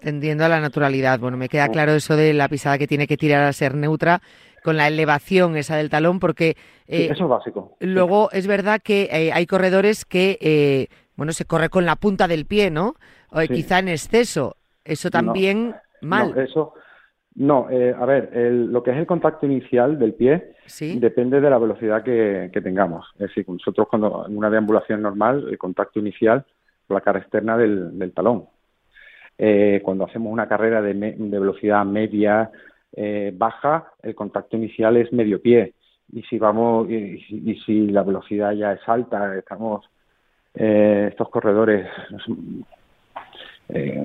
Tendiendo 0.00 0.44
a 0.44 0.48
la 0.48 0.60
naturalidad. 0.60 1.18
Bueno, 1.18 1.36
me 1.36 1.48
queda 1.48 1.68
claro 1.68 1.92
eso 1.92 2.14
de 2.14 2.32
la 2.32 2.48
pisada 2.48 2.78
que 2.78 2.86
tiene 2.86 3.08
que 3.08 3.16
tirar 3.16 3.42
a 3.42 3.52
ser 3.52 3.74
neutra, 3.74 4.20
con 4.68 4.76
la 4.76 4.86
elevación 4.86 5.56
esa 5.56 5.78
del 5.78 5.88
talón, 5.88 6.20
porque... 6.20 6.54
Eh, 6.86 7.08
eso 7.10 7.24
es 7.24 7.30
básico. 7.30 7.78
Luego 7.80 8.30
es 8.32 8.46
verdad 8.46 8.82
que 8.84 9.08
eh, 9.10 9.32
hay 9.32 9.46
corredores 9.46 10.04
que, 10.04 10.36
eh, 10.42 10.88
bueno, 11.16 11.32
se 11.32 11.46
corre 11.46 11.70
con 11.70 11.86
la 11.86 11.96
punta 11.96 12.28
del 12.28 12.44
pie, 12.44 12.70
¿no? 12.70 12.96
O 13.30 13.40
quizá 13.48 13.78
en 13.78 13.88
exceso. 13.88 14.56
Eso 14.84 15.08
también 15.08 15.74
mal. 16.02 16.34
No, 16.34 16.42
eso... 16.42 16.74
No, 17.34 17.66
a 17.68 18.04
ver, 18.04 18.30
lo 18.34 18.82
que 18.82 18.90
es 18.90 18.98
el 18.98 19.06
contacto 19.06 19.46
inicial 19.46 19.98
del 19.98 20.12
pie 20.12 20.52
depende 20.96 21.40
de 21.40 21.48
la 21.48 21.56
velocidad 21.56 22.02
que, 22.02 22.50
tengamos. 22.62 23.06
Es 23.14 23.28
decir, 23.28 23.48
nosotros 23.48 23.88
cuando 23.88 24.26
en 24.28 24.36
una 24.36 24.50
deambulación 24.50 25.00
normal, 25.00 25.46
el 25.48 25.56
contacto 25.56 25.98
inicial 25.98 26.44
la 26.90 27.00
cara 27.00 27.20
externa 27.20 27.56
del, 27.56 28.12
talón. 28.14 28.44
cuando 29.82 30.04
hacemos 30.04 30.30
una 30.30 30.46
carrera 30.46 30.82
de, 30.82 30.92
de 30.92 31.38
velocidad 31.38 31.86
media, 31.86 32.50
eh, 32.92 33.32
baja, 33.34 33.92
el 34.02 34.14
contacto 34.14 34.56
inicial 34.56 34.96
es 34.96 35.12
medio 35.12 35.40
pie. 35.40 35.74
Y 36.12 36.22
si 36.22 36.38
vamos, 36.38 36.88
y, 36.90 37.20
si 37.66 37.88
la 37.88 38.02
velocidad 38.02 38.52
ya 38.52 38.72
es 38.72 38.80
alta, 38.86 39.36
estamos, 39.36 39.88
eh, 40.54 41.08
estos 41.10 41.28
corredores 41.28 41.86
eh, 43.68 44.02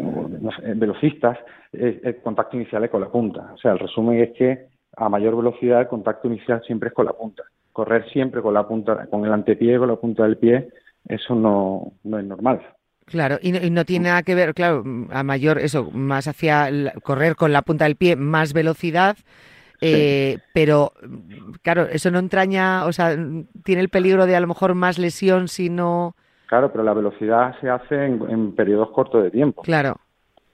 velocistas, 0.75 1.39
el 1.71 2.17
contacto 2.21 2.57
inicial 2.57 2.83
es 2.83 2.91
con 2.91 3.01
la 3.01 3.09
punta. 3.09 3.51
O 3.53 3.57
sea, 3.57 3.71
el 3.71 3.79
resumen 3.79 4.19
es 4.19 4.31
que 4.37 4.67
a 4.95 5.09
mayor 5.09 5.35
velocidad 5.35 5.81
el 5.81 5.87
contacto 5.87 6.27
inicial 6.27 6.61
siempre 6.65 6.89
es 6.89 6.93
con 6.93 7.05
la 7.05 7.13
punta. 7.13 7.43
Correr 7.71 8.07
siempre 8.09 8.41
con 8.41 8.53
la 8.53 8.67
punta, 8.67 9.07
con 9.07 9.25
el 9.25 9.33
antepié, 9.33 9.79
con 9.79 9.87
la 9.87 9.95
punta 9.95 10.23
del 10.23 10.37
pie, 10.37 10.69
eso 11.07 11.33
no, 11.33 11.93
no 12.03 12.19
es 12.19 12.25
normal. 12.25 12.61
Claro, 13.05 13.37
y 13.41 13.51
no, 13.51 13.85
tiene 13.85 14.09
nada 14.09 14.23
que 14.23 14.35
ver, 14.35 14.53
claro, 14.53 14.83
a 15.11 15.23
mayor, 15.23 15.59
eso, 15.59 15.91
más 15.91 16.27
hacia 16.27 16.69
correr 17.03 17.35
con 17.35 17.51
la 17.51 17.61
punta 17.61 17.85
del 17.85 17.95
pie, 17.95 18.15
más 18.15 18.53
velocidad, 18.53 19.17
eh, 19.81 20.37
pero 20.53 20.93
claro, 21.61 21.83
eso 21.83 22.09
no 22.11 22.19
entraña, 22.19 22.85
o 22.85 22.93
sea, 22.93 23.15
tiene 23.63 23.81
el 23.81 23.89
peligro 23.89 24.25
de 24.25 24.35
a 24.35 24.39
lo 24.39 24.47
mejor 24.47 24.75
más 24.75 24.97
lesión 24.97 25.49
si 25.49 25.69
no. 25.69 26.15
Claro, 26.47 26.71
pero 26.71 26.83
la 26.83 26.93
velocidad 26.93 27.59
se 27.59 27.69
hace 27.69 28.05
en, 28.05 28.55
periodos 28.55 28.91
cortos 28.91 29.23
de 29.23 29.31
tiempo. 29.31 29.61
Claro. 29.63 29.97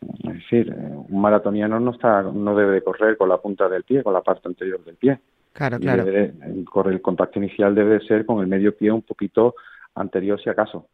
Es 0.01 0.33
decir, 0.33 0.73
un 0.73 1.21
maratoniano 1.21 1.79
no 1.79 1.91
está, 1.91 2.23
no 2.23 2.55
debe 2.55 2.81
correr 2.81 3.17
con 3.17 3.29
la 3.29 3.37
punta 3.37 3.67
del 3.69 3.83
pie, 3.83 4.01
con 4.01 4.13
la 4.13 4.21
parte 4.21 4.47
anterior 4.47 4.83
del 4.83 4.95
pie. 4.95 5.19
Claro, 5.53 5.77
claro. 5.77 6.05
el 6.07 7.01
contacto 7.01 7.37
inicial 7.37 7.75
debe 7.75 7.99
ser 8.01 8.25
con 8.25 8.39
el 8.39 8.47
medio 8.47 8.75
pie 8.75 8.91
un 8.91 9.01
poquito 9.01 9.55
anterior 9.95 10.41
si 10.41 10.49
acaso, 10.49 10.87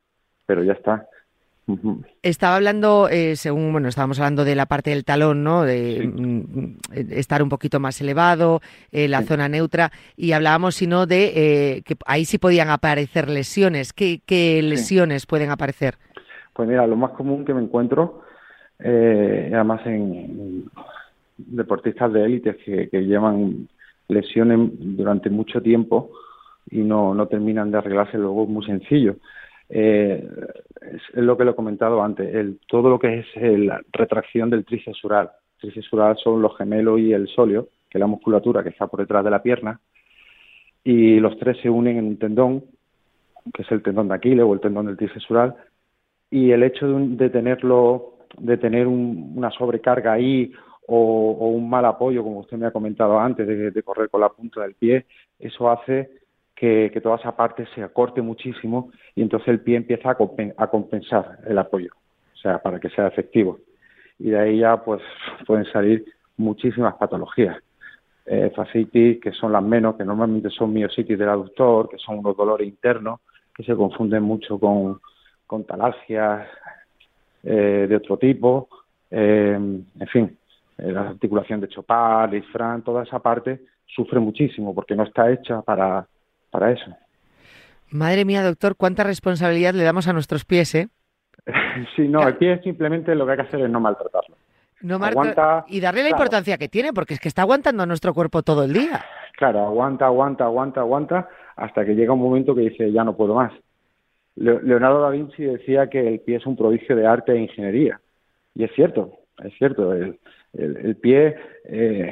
pero 0.46 0.64
ya 0.64 0.74
está. 0.74 1.08
Estaba 2.22 2.57
hablando, 2.57 3.10
eh, 3.10 3.36
según, 3.36 3.72
bueno, 3.72 3.88
estábamos 3.88 4.19
hablando 4.19 4.45
de 4.45 4.53
la 4.53 4.67
parte 4.67 4.91
del 4.91 5.03
talón, 5.03 5.43
¿no? 5.43 5.63
De 5.63 6.07
mm, 6.07 6.77
estar 7.12 7.41
un 7.41 7.50
poquito 7.50 7.79
más 7.79 8.00
elevado, 8.01 8.62
eh, 8.91 9.07
la 9.07 9.24
zona 9.24 9.50
neutra, 9.50 9.91
y 10.15 10.34
hablábamos, 10.34 10.75
sino 10.75 11.07
de 11.07 11.34
eh, 11.36 11.81
que 11.81 11.95
ahí 12.05 12.25
sí 12.25 12.38
podían 12.38 12.69
aparecer 12.69 13.29
lesiones. 13.29 13.93
¿Qué, 13.93 14.22
lesiones 14.62 15.25
pueden 15.25 15.50
aparecer? 15.50 15.95
Pues 16.53 16.69
mira, 16.69 16.86
lo 16.86 16.95
más 16.95 17.12
común 17.12 17.43
que 17.45 17.53
me 17.53 17.63
encuentro, 17.63 18.22
además 18.79 19.81
en, 19.86 20.65
deportistas 21.38 22.13
de 22.13 22.25
élite 22.25 22.57
que, 22.57 22.89
que 22.89 23.05
llevan 23.05 23.67
lesiones 24.07 24.69
durante 24.72 25.31
mucho 25.31 25.62
tiempo 25.62 26.12
y 26.69 26.79
no, 26.79 27.15
no 27.15 27.27
terminan 27.27 27.72
de 27.72 27.79
arreglarse 27.79 28.19
luego, 28.19 28.43
es 28.43 28.50
muy 28.50 28.65
sencillo 28.65 29.15
eh, 29.69 30.27
es, 30.81 31.01
lo 31.15 31.38
que 31.38 31.45
lo 31.45 31.51
he 31.51 31.55
comentado 31.55 32.01
antes, 32.03 32.34
el, 32.34 32.60
todo 32.67 32.89
lo 32.89 33.00
que 33.00 33.19
es 33.19 33.25
la 33.36 33.81
retracción 33.91 34.50
del 34.50 34.65
tríceps. 34.65 35.01
El 35.03 35.29
tríceps 35.57 36.22
son 36.22 36.41
los 36.41 36.57
gemelos 36.57 37.00
y 37.00 37.13
el 37.13 37.27
sóleo, 37.27 37.69
que 37.89 37.98
es 37.98 38.00
la 38.00 38.07
musculatura 38.07 38.63
que 38.63 38.69
está 38.69 38.88
por 38.88 39.00
detrás 39.00 39.24
de 39.24 39.31
la 39.31 39.41
pierna, 39.41 39.79
y 40.84 41.19
los 41.19 41.38
tres 41.39 41.57
se 41.62 41.69
unen 41.69 41.98
en 41.98 42.05
un 42.05 42.17
tendón, 42.17 42.63
que 43.53 43.63
es 43.63 43.72
el 43.72 43.81
tendón 43.81 44.07
de 44.07 44.15
Aquiles 44.15 44.45
o 44.45 44.53
el 44.53 44.60
tendón 44.60 44.86
del 44.86 44.98
tríceps 44.98 45.29
ural, 45.29 45.55
y 46.29 46.51
el 46.51 46.63
hecho 46.63 46.88
de, 46.88 47.29
tenerlo, 47.29 48.17
de 48.38 48.57
tener 48.57 48.88
una 48.88 49.51
sobrecarga 49.51 50.13
ahí 50.13 50.51
o, 50.88 51.50
un 51.50 51.69
mal 51.69 51.86
apoyo, 51.86 52.24
como 52.24 52.41
usted 52.41 52.57
me 52.57 52.67
ha 52.67 52.72
comentado 52.72 53.19
antes, 53.19 53.48
de 53.48 53.84
correr 53.84 54.10
con 54.10 54.22
la 54.22 54.29
punta 54.29 54.62
del 54.62 54.75
pie, 54.75 55.05
eso 55.39 55.69
hace 55.69 56.25
que, 56.56 56.92
toda 57.02 57.18
esa 57.18 57.36
parte 57.36 57.68
se 57.76 57.84
acorte 57.84 58.22
muchísimo 58.22 58.92
y 59.14 59.22
entonces 59.22 59.50
el 59.50 59.60
pie 59.60 59.78
empieza 59.78 60.12
a, 60.12 60.68
compensar 60.68 61.40
el 61.46 61.58
apoyo, 61.58 61.92
o 62.34 62.38
sea, 62.38 62.60
para 62.60 62.80
que 62.80 62.90
sea 62.90 63.08
efectivo. 63.08 63.60
Y 64.18 64.30
de 64.30 64.40
ahí 64.40 64.60
ya 64.60 64.84
pues 64.84 65.02
pueden 65.46 65.66
salir 65.66 66.06
muchísimas 66.38 66.96
patologías. 66.96 67.58
eh, 68.28 68.52
fascitis, 68.56 69.20
que 69.22 69.32
son 69.32 69.52
las 69.52 69.62
menos, 69.62 69.96
que 69.96 70.04
normalmente 70.04 70.50
son 70.50 70.74
miositis 70.74 71.20
del 71.20 71.30
aductor, 71.30 71.88
que 71.90 72.00
son 72.00 72.18
unos 72.20 72.36
dolores 72.36 72.68
internos, 72.68 73.20
que 73.54 73.64
se 73.64 73.76
confunden 73.76 74.24
mucho 74.24 74.58
con, 74.60 75.00
con 75.46 75.64
talalgias 75.64 76.48
eh, 77.44 77.86
de 77.88 77.96
otro 77.96 78.18
tipo, 78.18 78.68
eh, 79.12 79.54
en 79.54 80.08
fin, 80.08 80.38
eh, 80.78 80.92
la 80.92 81.10
articulación 81.10 81.62
de 81.62 81.68
Chopard, 81.68 82.32
Lisfran, 82.32 82.82
toda 82.82 83.04
esa 83.04 83.20
parte 83.20 83.62
sufre 83.86 84.20
muchísimo 84.20 84.74
porque 84.74 84.96
no 84.96 85.04
está 85.04 85.32
hecha 85.32 85.62
para, 85.62 86.08
para 86.56 86.72
eso. 86.72 86.86
Madre 87.92 88.24
mía, 88.24 88.44
doctor, 88.44 88.76
cuánta 88.76 89.04
responsabilidad 89.04 89.74
le 89.74 89.84
damos 89.84 90.08
a 90.08 90.14
nuestros 90.14 90.46
pies, 90.46 90.74
¿eh? 90.76 90.88
sí, 91.96 92.08
no, 92.08 92.26
el 92.28 92.38
pie 92.38 92.62
simplemente 92.64 93.14
lo 93.14 93.26
que 93.26 93.34
hay 93.34 93.38
que 93.38 93.44
hacer 93.44 93.62
es 93.62 93.70
no 93.70 93.80
maltratarlo. 93.80 94.38
No 94.82 94.96
aguanta, 94.96 95.66
y 95.68 95.80
darle 95.80 96.04
la 96.04 96.10
importancia 96.10 96.58
que 96.58 96.70
tiene, 96.70 96.94
porque 96.94 97.16
es 97.16 97.20
que 97.20 97.28
está 97.28 97.42
aguantando 97.42 97.84
a 97.84 97.86
nuestro 97.86 98.14
cuerpo 98.14 98.44
todo 98.44 98.64
el 98.64 98.74
día. 98.74 99.04
Claro, 99.38 99.66
aguanta, 99.66 100.06
aguanta, 100.06 100.46
aguanta, 100.46 100.82
aguanta, 100.82 101.30
hasta 101.56 101.86
que 101.86 101.96
llega 101.96 102.14
un 102.14 102.22
momento 102.22 102.54
que 102.54 102.62
dice, 102.62 102.92
ya 102.92 103.04
no 103.04 103.16
puedo 103.16 103.36
más. 103.36 103.52
Leonardo 104.36 105.02
da 105.02 105.10
Vinci 105.10 105.44
decía 105.44 105.90
que 105.90 106.08
el 106.08 106.20
pie 106.20 106.38
es 106.38 106.46
un 106.46 106.56
prodigio 106.56 106.96
de 106.96 107.08
arte 107.08 107.32
e 107.32 107.40
ingeniería. 107.40 108.00
Y 108.54 108.64
es 108.64 108.72
cierto, 108.76 109.20
es 109.44 109.54
cierto. 109.58 109.94
El, 109.94 110.20
el, 110.54 110.96
pie, 110.98 111.36
eh, 111.66 112.12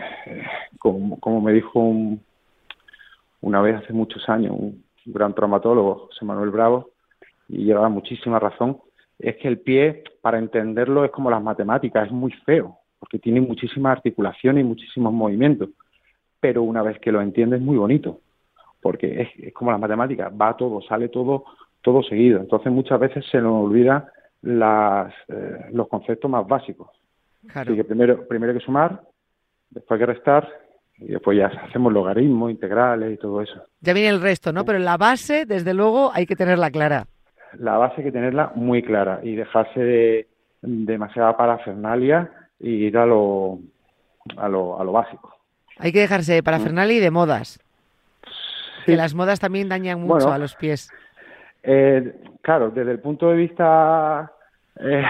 como, 0.80 1.20
como, 1.20 1.42
me 1.42 1.54
dijo 1.54 1.80
un, 1.80 2.22
una 3.44 3.62
vez 3.62 3.76
hace 3.76 3.94
muchos 3.94 4.28
años 4.30 4.56
un, 4.58 4.84
gran 5.06 5.36
traumatólogo, 5.36 6.08
José 6.08 6.24
Manuel 6.24 6.50
Bravo, 6.50 6.92
y 7.50 7.66
llevaba 7.66 7.90
muchísima 7.90 8.40
razón, 8.40 8.78
es 9.20 9.36
que 9.36 9.50
el 9.50 9.60
pie, 9.60 10.04
para 10.22 10.40
entenderlo, 10.40 11.04
es 11.04 11.12
como 11.12 11.30
las 11.30 11.44
matemáticas, 11.44 12.08
es 12.08 12.14
muy 12.14 12.32
feo, 12.46 12.78
porque 13.00 13.20
tiene 13.20 13.42
muchísimas 13.42 13.98
articulaciones 13.98 14.64
y 14.64 14.68
muchísimos 14.68 15.12
movimientos. 15.12 15.72
Pero 16.40 16.64
una 16.64 16.82
vez 16.82 17.00
que 17.00 17.12
lo 17.12 17.22
entiendes, 17.22 17.60
es 17.60 17.66
muy 17.66 17.76
bonito, 17.76 18.22
porque 18.82 19.24
es, 19.24 19.30
es 19.40 19.54
como 19.54 19.72
las 19.72 19.80
matemáticas, 19.80 20.32
va 20.32 20.56
todo, 20.56 20.82
sale 20.82 21.10
todo, 21.10 21.44
todo 21.82 22.02
seguido. 22.02 22.40
Entonces 22.40 22.72
muchas 22.72 22.98
veces 22.98 23.26
se 23.30 23.42
nos 23.42 23.66
olvida 23.66 24.10
las, 24.42 25.14
eh, 25.28 25.66
los 25.74 25.90
conceptos 25.90 26.32
más 26.32 26.48
básicos. 26.48 26.90
Así 27.54 27.76
que 27.76 27.84
primero, 27.84 28.26
primero 28.26 28.54
hay 28.54 28.60
que 28.60 28.66
sumar, 28.66 29.02
después 29.70 30.00
hay 30.00 30.08
que 30.08 30.14
restar 30.14 30.63
y 31.06 31.12
después 31.12 31.38
ya 31.38 31.48
hacemos 31.48 31.92
logaritmos, 31.92 32.52
integrales 32.52 33.14
y 33.14 33.18
todo 33.18 33.42
eso. 33.42 33.64
Ya 33.82 33.94
viene 33.94 34.10
el 34.10 34.22
resto, 34.22 34.54
¿no? 34.54 34.66
Pero 34.66 34.80
la 34.80 34.98
base, 34.98 35.46
desde 35.46 35.74
luego, 35.74 36.12
hay 36.14 36.26
que 36.26 36.36
tenerla 36.36 36.72
clara. 36.72 37.06
La 37.58 37.78
base 37.78 37.96
hay 37.98 38.06
que 38.06 38.12
tenerla 38.12 38.52
muy 38.56 38.82
clara 38.82 39.20
y 39.24 39.36
dejarse 39.36 39.80
de 39.80 40.28
demasiada 40.62 41.36
parafernalia 41.36 42.32
y 42.60 42.70
ir 42.70 42.98
a 42.98 43.06
lo, 43.06 43.60
a 44.38 44.48
lo, 44.48 44.80
a 44.80 44.84
lo 44.84 44.92
básico. 44.92 45.36
Hay 45.78 45.92
que 45.92 46.00
dejarse 46.00 46.34
de 46.34 46.44
parafernalia 46.44 46.98
y 46.98 47.00
de 47.00 47.12
modas. 47.12 47.60
Que 48.86 48.96
las 48.96 49.14
modas 49.14 49.40
también 49.40 49.70
dañan 49.70 50.02
mucho 50.02 50.32
a 50.32 50.38
los 50.38 50.56
pies. 50.56 50.92
Eh, 51.64 52.14
claro, 52.42 52.70
desde 52.70 52.92
el 52.92 53.00
punto 53.00 53.30
de 53.30 53.38
vista 53.38 54.32
eh, 54.80 55.04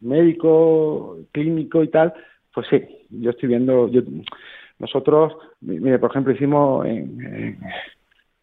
médico, 0.00 1.18
clínico 1.32 1.82
y 1.82 1.88
tal, 1.88 2.14
pues 2.54 2.66
sí, 2.70 2.82
yo 3.10 3.30
estoy 3.30 3.50
viendo, 3.50 3.88
yo, 3.88 4.02
nosotros, 4.82 5.32
mire, 5.62 5.98
por 5.98 6.10
ejemplo, 6.10 6.34
hicimos 6.34 6.84
en, 6.84 7.58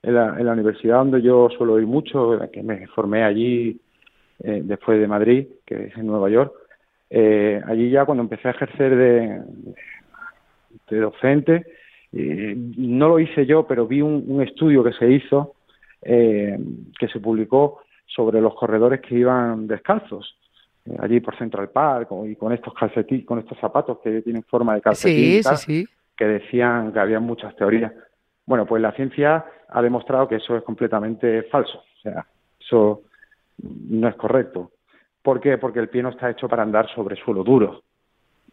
en, 0.01 0.15
la, 0.15 0.39
en, 0.39 0.45
la, 0.45 0.53
universidad 0.53 0.97
donde 0.97 1.21
yo 1.21 1.49
suelo 1.55 1.77
ir 1.77 1.85
mucho, 1.85 2.39
que 2.51 2.63
me 2.63 2.87
formé 2.87 3.23
allí 3.23 3.79
eh, 4.39 4.61
después 4.63 4.99
de 4.99 5.07
Madrid, 5.07 5.47
que 5.65 5.87
es 5.87 5.97
en 5.97 6.07
Nueva 6.07 6.29
York, 6.29 6.53
eh, 7.09 7.61
allí 7.67 7.89
ya 7.91 8.05
cuando 8.05 8.23
empecé 8.23 8.47
a 8.47 8.51
ejercer 8.51 8.95
de, 8.95 9.41
de 10.89 10.99
docente, 10.99 11.65
eh, 12.13 12.55
no 12.55 13.09
lo 13.09 13.19
hice 13.19 13.45
yo, 13.45 13.67
pero 13.67 13.85
vi 13.85 14.01
un, 14.01 14.23
un 14.27 14.41
estudio 14.41 14.83
que 14.83 14.93
se 14.93 15.11
hizo 15.11 15.55
eh, 16.01 16.57
que 16.97 17.09
se 17.09 17.19
publicó 17.19 17.81
sobre 18.05 18.39
los 18.39 18.55
corredores 18.55 19.01
que 19.01 19.15
iban 19.15 19.67
descalzos 19.67 20.37
eh, 20.85 20.95
allí 20.97 21.19
por 21.19 21.37
Central 21.37 21.69
Park 21.69 22.09
y 22.25 22.35
con 22.35 22.53
estos 22.53 22.73
calcetines, 22.73 23.25
con 23.25 23.39
estos 23.39 23.57
zapatos 23.59 23.99
que 24.01 24.21
tienen 24.21 24.43
forma 24.43 24.75
de 24.75 24.81
calcetín, 24.81 25.41
que 26.19 26.25
decían 26.25 26.91
que 26.91 26.99
había 26.99 27.21
muchas 27.21 27.55
teorías. 27.55 27.93
Bueno, 28.45 28.65
pues 28.65 28.81
la 28.81 28.91
ciencia 28.91 29.45
ha 29.69 29.81
demostrado 29.81 30.27
que 30.27 30.35
eso 30.35 30.57
es 30.57 30.63
completamente 30.63 31.43
falso, 31.43 31.77
o 31.77 32.01
sea, 32.01 32.25
eso 32.59 33.03
no 33.63 34.09
es 34.09 34.15
correcto. 34.15 34.71
¿Por 35.23 35.39
qué? 35.39 35.57
Porque 35.57 35.79
el 35.79 35.87
pie 35.87 36.03
no 36.03 36.09
está 36.09 36.29
hecho 36.29 36.49
para 36.49 36.63
andar 36.63 36.89
sobre 36.93 37.15
suelo 37.15 37.45
duro. 37.45 37.83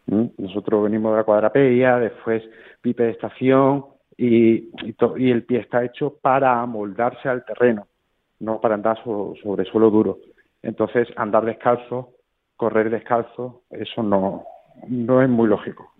Nosotros 0.05 0.83
venimos 0.83 1.11
de 1.11 1.17
la 1.17 1.23
cuadrapedia, 1.25 1.97
después 1.97 2.41
pipe 2.81 3.03
de 3.03 3.11
estación, 3.11 3.85
y, 4.15 4.69
y, 5.17 5.31
el 5.31 5.43
pie 5.43 5.59
está 5.59 5.83
hecho 5.83 6.17
para 6.21 6.61
amoldarse 6.61 7.27
al 7.27 7.43
terreno, 7.43 7.87
no 8.39 8.61
para 8.61 8.75
andar 8.75 8.97
sobre 9.03 9.65
suelo 9.65 9.89
duro. 9.89 10.19
Entonces, 10.61 11.09
andar 11.17 11.43
descalzo, 11.43 12.13
correr 12.55 12.89
descalzo, 12.89 13.63
eso 13.69 14.01
no, 14.03 14.45
no 14.87 15.21
es 15.21 15.27
muy 15.27 15.49
lógico. 15.49 15.91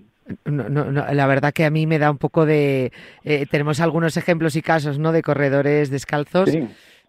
No, 0.46 0.70
no, 0.70 0.92
la 0.92 1.28
verdad 1.28 1.54
que 1.54 1.66
a 1.66 1.70
mí 1.70 1.88
me 1.88 2.00
da 2.00 2.12
un 2.12 2.18
poco 2.18 2.46
de... 2.46 2.92
Eh, 3.24 3.46
tenemos 3.50 3.80
algunos 3.80 4.18
ejemplos 4.18 4.56
y 4.56 4.62
casos, 4.62 5.00
¿no?, 5.00 5.12
de 5.12 5.22
corredores 5.22 5.90
descalzos. 5.90 6.50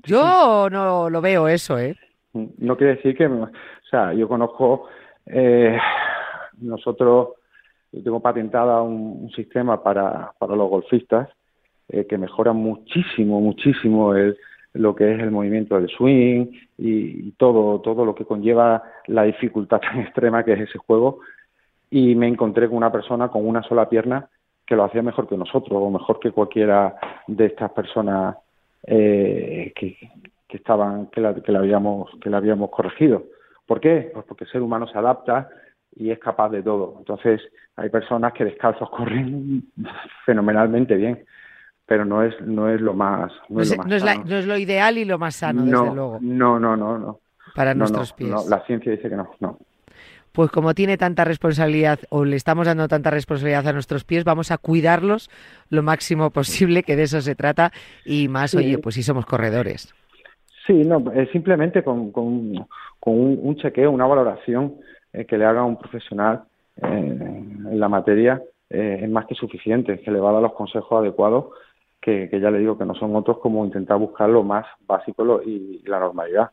Yo 0.05 0.69
no 0.71 1.11
lo 1.11 1.21
veo 1.21 1.49
eso, 1.49 1.79
¿eh? 1.79 1.97
No 2.33 2.77
quiere 2.77 2.97
decir 2.97 3.17
que... 3.17 3.27
O 3.27 3.51
sea, 3.91 4.13
yo 4.13 4.29
conozco... 4.29 4.89
Eh, 5.27 5.77
nosotros 6.61 7.29
yo 7.93 8.03
tengo 8.03 8.21
patentada 8.21 8.83
un, 8.83 9.31
sistema 9.31 9.83
para, 9.83 10.33
para 10.39 10.57
los 10.57 10.69
golfistas 10.69 11.29
eh, 11.89 12.07
que 12.07 12.19
mejora 12.19 12.53
muchísimo, 12.53 13.41
muchísimo 13.41 14.15
el, 14.15 14.37
lo 14.75 14.95
que 14.95 15.15
es 15.15 15.21
el 15.21 15.31
movimiento 15.31 15.77
del 15.77 15.89
swing 15.89 16.47
y, 16.77 17.33
todo, 17.33 17.81
todo 17.81 18.05
lo 18.05 18.15
que 18.15 18.25
conlleva 18.25 18.83
la 19.07 19.23
dificultad 19.25 19.81
tan 19.81 20.01
extrema 20.01 20.45
que 20.45 20.53
es 20.53 20.61
ese 20.61 20.79
juego. 20.79 21.21
Y 21.91 22.15
me 22.15 22.29
encontré 22.29 22.69
con 22.69 22.77
una 22.77 22.93
persona 22.93 23.29
con 23.29 23.47
una 23.47 23.63
sola 23.63 23.89
pierna 23.89 24.29
que 24.67 24.77
lo 24.77 24.85
hacía 24.85 25.03
mejor 25.03 25.27
que 25.27 25.37
nosotros 25.37 25.73
o 25.73 25.91
mejor 25.91 26.21
que 26.21 26.31
cualquiera 26.31 26.97
de 27.27 27.47
estas 27.47 27.71
personas 27.73 28.37
eh, 28.83 29.73
que, 29.75 29.97
que 30.47 30.57
estaban 30.57 31.07
que 31.07 31.21
la, 31.21 31.35
que 31.35 31.53
la 31.53 31.61
habíamos 31.61 32.11
que 32.21 32.31
la 32.31 32.37
habíamos 32.37 32.71
corregido. 32.71 33.25
¿Por 33.67 33.81
qué? 33.81 34.11
Pues 34.13 34.25
porque 34.27 34.45
el 34.45 34.51
ser 34.51 34.63
humano 34.63 34.87
se 34.87 34.99
adapta 34.99 35.49
y 35.97 36.11
es 36.11 36.19
capaz 36.19 36.51
de 36.51 36.63
todo. 36.63 36.97
Entonces, 36.99 37.41
hay 37.77 37.89
personas 37.89 38.33
que 38.33 38.45
descalzos 38.45 38.91
corren 38.97 39.65
fenomenalmente 40.25 40.97
bien, 40.97 41.25
pero 41.87 42.05
no 42.05 42.23
es 42.23 42.39
no 42.43 42.69
es 42.69 42.81
lo 42.81 42.95
más 42.95 43.33
no, 43.49 43.61
es, 43.61 44.47
lo, 44.47 44.59
ideal 44.59 44.99
y 44.99 45.05
lo 45.05 45.19
más 45.19 45.37
sano, 45.37 45.63
desde 45.63 45.95
luego. 45.95 46.19
No, 46.21 46.59
no, 46.59 46.77
no, 46.77 46.99
no. 46.99 47.21
Para 47.55 47.75
nuestros 47.75 48.13
pies. 48.13 48.47
la 48.49 48.65
ciencia 48.67 48.93
dice 48.93 49.09
que 49.09 49.17
no, 49.17 49.31
no. 49.41 49.59
Pues 50.33 50.51
como 50.51 50.75
tiene 50.75 50.97
tanta 50.97 51.25
responsabilidad 51.25 52.01
o 52.11 52.25
le 52.25 52.37
estamos 52.37 52.67
dando 52.67 52.89
tanta 52.89 53.11
responsabilidad 53.11 53.67
a 53.67 53.73
nuestros 53.73 54.05
pies, 54.05 54.25
vamos 54.25 54.51
a 54.51 54.59
cuidarlos 54.59 55.31
lo 55.71 55.83
máximo 55.83 56.31
posible, 56.31 56.83
que 56.83 56.97
de 56.97 57.05
eso 57.05 57.21
se 57.21 57.35
trata, 57.35 57.73
y 58.05 58.29
más, 58.29 58.55
oye, 58.55 58.79
pues 58.79 58.95
si 58.95 59.03
somos 59.03 59.27
corredores. 59.27 59.95
Sí, 60.67 60.85
no, 60.85 61.03
simplemente 61.33 61.83
con, 61.83 62.13
con, 62.13 62.67
con 63.01 63.15
un 63.15 63.57
chequeo, 63.57 63.91
una 63.91 64.07
valoración 64.07 64.75
eh, 65.13 65.25
que 65.25 65.39
le 65.39 65.47
haga 65.47 65.65
un 65.65 65.79
profesional 65.79 66.43
eh, 66.77 66.87
en 66.87 67.81
la 67.81 67.89
materia 67.89 68.43
eh, 68.71 69.01
es 69.03 69.11
más 69.11 69.27
que 69.27 69.35
suficiente, 69.35 70.01
que 70.01 70.11
le 70.11 70.21
va 70.21 70.31
a 70.31 70.35
dar 70.35 70.43
los 70.43 70.53
consejos 70.53 71.01
adecuados, 71.01 71.47
que, 72.01 72.29
ya 72.41 72.51
le 72.51 72.59
digo 72.59 72.79
que 72.79 72.85
no 72.85 72.95
son 72.95 73.17
otros 73.17 73.39
como 73.39 73.65
intentar 73.65 73.99
buscar 73.99 74.29
lo 74.29 74.43
más 74.43 74.67
básico 74.87 75.43
y, 75.43 75.83
la 75.87 76.01
normalidad. 76.01 76.51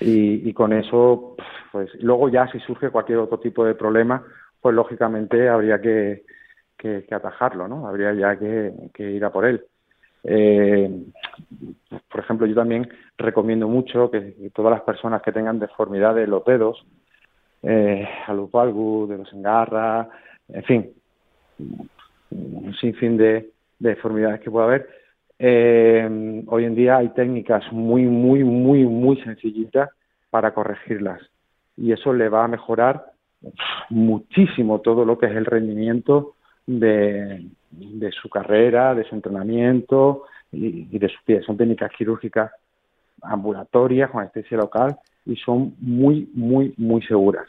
Y, 0.00 0.52
con 0.54 0.72
eso, 0.72 1.36
pues 1.70 1.90
luego 2.00 2.28
ya 2.28 2.50
si 2.50 2.58
surge 2.60 2.90
cualquier 2.90 3.18
otro 3.18 3.38
tipo 3.38 3.64
de 3.64 3.74
problema, 3.74 4.24
pues 4.60 4.74
lógicamente 4.74 5.48
habría 5.48 5.80
que, 5.80 6.24
que, 6.76 7.06
atajarlo, 7.10 7.68
¿no? 7.68 7.86
Habría 7.86 8.12
ya 8.14 8.38
que, 8.38 8.72
ir 8.98 9.24
a 9.24 9.30
por 9.30 9.44
él. 9.44 9.64
por 12.08 12.20
ejemplo, 12.20 12.46
yo 12.46 12.54
también 12.54 12.88
recomiendo 13.18 13.68
mucho 13.68 14.10
que 14.10 14.50
todas 14.54 14.72
las 14.72 14.82
personas 14.82 15.22
que 15.22 15.32
tengan 15.32 15.58
deformidades 15.58 16.24
en 16.24 16.30
los 16.30 16.44
dedos, 16.44 16.84
eh, 17.62 18.08
a 18.26 18.32
los 18.32 18.50
de 18.50 19.18
los 19.18 19.32
engarra, 19.32 20.08
en 20.48 20.64
fin, 20.64 20.90
un 22.30 22.74
sinfín 22.80 23.16
de, 23.16 23.52
deformidades 23.82 24.40
que 24.40 24.50
puede 24.50 24.66
haber. 24.66 24.88
Eh, 25.44 26.44
hoy 26.46 26.64
en 26.64 26.76
día 26.76 26.98
hay 26.98 27.08
técnicas 27.08 27.64
muy, 27.72 28.04
muy, 28.04 28.44
muy, 28.44 28.84
muy 28.84 29.20
sencillitas 29.22 29.90
para 30.30 30.54
corregirlas 30.54 31.20
y 31.76 31.90
eso 31.90 32.12
le 32.12 32.28
va 32.28 32.44
a 32.44 32.48
mejorar 32.48 33.06
muchísimo 33.90 34.82
todo 34.82 35.04
lo 35.04 35.18
que 35.18 35.26
es 35.26 35.32
el 35.32 35.44
rendimiento 35.44 36.36
de, 36.64 37.44
de 37.72 38.12
su 38.12 38.28
carrera, 38.28 38.94
de 38.94 39.02
su 39.02 39.16
entrenamiento 39.16 40.26
y, 40.52 40.86
y 40.92 40.98
de 41.00 41.08
su 41.08 41.18
pie. 41.24 41.42
Son 41.42 41.56
técnicas 41.56 41.90
quirúrgicas 41.98 42.52
ambulatorias 43.20 44.12
con 44.12 44.20
anestesia 44.20 44.58
local 44.58 44.96
y 45.26 45.34
son 45.34 45.74
muy, 45.80 46.30
muy, 46.34 46.72
muy 46.76 47.02
seguras. 47.02 47.48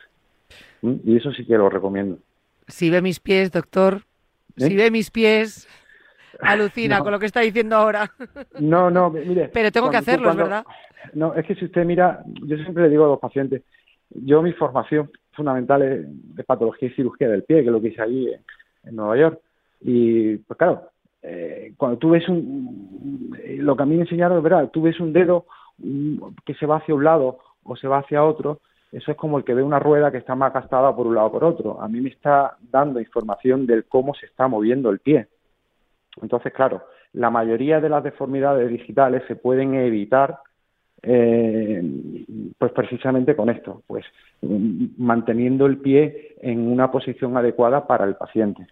¿Mm? 0.82 0.96
Y 1.04 1.18
eso 1.18 1.32
sí 1.32 1.46
que 1.46 1.60
lo 1.60 1.70
recomiendo. 1.70 2.18
Si 2.68 2.90
ve 2.90 3.04
mis 3.04 3.20
pies, 3.20 3.52
doctor, 3.52 4.02
Si 4.58 4.76
ve 4.76 4.90
mis 4.90 5.12
pies, 5.12 5.68
alucina 6.42 7.00
con 7.00 7.12
lo 7.12 7.20
que 7.20 7.26
está 7.26 7.42
diciendo 7.42 7.76
ahora. 7.76 8.10
No, 8.60 8.90
no, 8.90 9.10
mire. 9.10 9.50
Pero 9.54 9.72
tengo 9.72 9.90
que 9.90 9.98
hacerlo, 9.98 10.34
¿verdad? 10.36 10.66
No, 11.14 11.34
es 11.34 11.46
que 11.46 11.56
si 11.56 11.66
usted 11.66 11.86
mira, 11.86 12.24
yo 12.26 12.56
siempre 12.58 12.84
le 12.84 12.90
digo 12.90 13.06
a 13.06 13.10
los 13.10 13.20
pacientes, 13.20 13.64
yo 14.10 14.42
mi 14.42 14.54
formación 14.54 15.12
fundamental 15.34 15.82
es 15.82 16.36
de 16.36 16.44
patología 16.44 16.90
y 16.90 16.94
cirugía 16.94 17.30
del 17.30 17.44
pie, 17.44 17.62
que 17.62 17.68
es 17.68 17.72
lo 17.72 17.82
que 17.82 17.90
hice 17.90 18.02
allí 18.02 18.32
en, 18.84 18.96
Nueva 18.96 19.18
York. 19.18 19.40
Y 19.82 20.38
pues 20.38 20.58
claro, 20.58 20.90
eh, 21.22 21.74
cuando 21.78 21.98
tú 21.98 22.12
ves 22.12 22.28
un, 22.30 23.36
lo 23.58 23.76
que 23.76 23.84
a 23.84 23.86
mí 23.86 23.96
me 23.96 24.04
enseñaron 24.04 24.38
es 24.38 24.44
verdad, 24.44 24.70
tú 24.72 24.84
ves 24.84 25.00
un 25.00 25.14
dedo 25.14 25.46
que 26.46 26.54
se 26.56 26.66
va 26.66 26.78
hacia 26.78 26.96
un 26.96 27.04
lado 27.04 27.40
o 27.64 27.76
se 27.76 27.88
va 27.88 28.00
hacia 28.00 28.24
otro, 28.24 28.60
eso 28.92 29.12
es 29.12 29.18
como 29.18 29.40
el 29.40 29.44
que 29.44 29.56
ve 29.56 29.64
una 29.64 29.80
rueda 29.80 30.12
que 30.12 30.20
está 30.20 30.36
más 30.36 30.54
gastada 30.54 30.96
por 30.96 31.08
un 31.08 31.16
lado 31.16 31.28
o 31.28 31.32
por 31.32 31.44
otro. 31.44 31.82
A 31.82 31.88
mí 31.88 32.00
me 32.00 32.10
está 32.10 32.58
dando 32.72 33.00
información 33.00 33.66
del 33.66 33.86
cómo 33.86 34.14
se 34.14 34.28
está 34.28 34.48
moviendo 34.48 34.92
el 34.92 35.00
pie. 35.00 35.28
Entonces, 36.22 36.54
claro, 36.54 36.84
la 37.14 37.30
mayoría 37.30 37.82
de 37.82 37.90
las 37.90 38.04
deformidades 38.04 38.70
digitales 38.70 39.24
se 39.28 39.36
pueden 39.36 39.74
evitar 39.76 40.40
eh, 41.02 41.82
pues 42.58 42.72
precisamente 42.72 43.36
con 43.36 43.50
esto, 43.50 43.84
pues 43.88 44.06
manteniendo 44.98 45.66
el 45.66 45.78
pie 45.78 46.36
en 46.42 46.68
una 46.72 46.92
posición 46.92 47.36
adecuada 47.36 47.88
para 47.88 48.06
el 48.06 48.16
paciente. 48.16 48.68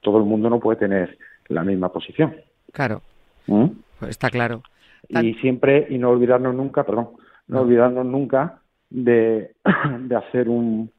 Todo 0.00 0.18
el 0.18 0.24
mundo 0.24 0.48
no 0.50 0.60
puede 0.60 0.78
tener 0.78 1.18
la 1.48 1.64
misma 1.64 1.90
posición. 1.92 2.36
Claro. 2.72 3.02
¿Mm? 3.46 3.66
Pues 3.98 4.10
está 4.10 4.30
claro. 4.30 4.62
Y 5.08 5.34
siempre, 5.34 5.86
y 5.90 5.98
no 5.98 6.10
olvidarnos 6.10 6.54
nunca, 6.54 6.84
perdón, 6.84 7.10
no, 7.48 7.60
olvidarnos 7.60 8.06
nunca 8.06 8.60
de, 8.90 9.54
de 10.00 10.16
hacer 10.16 10.48
un, 10.48 10.90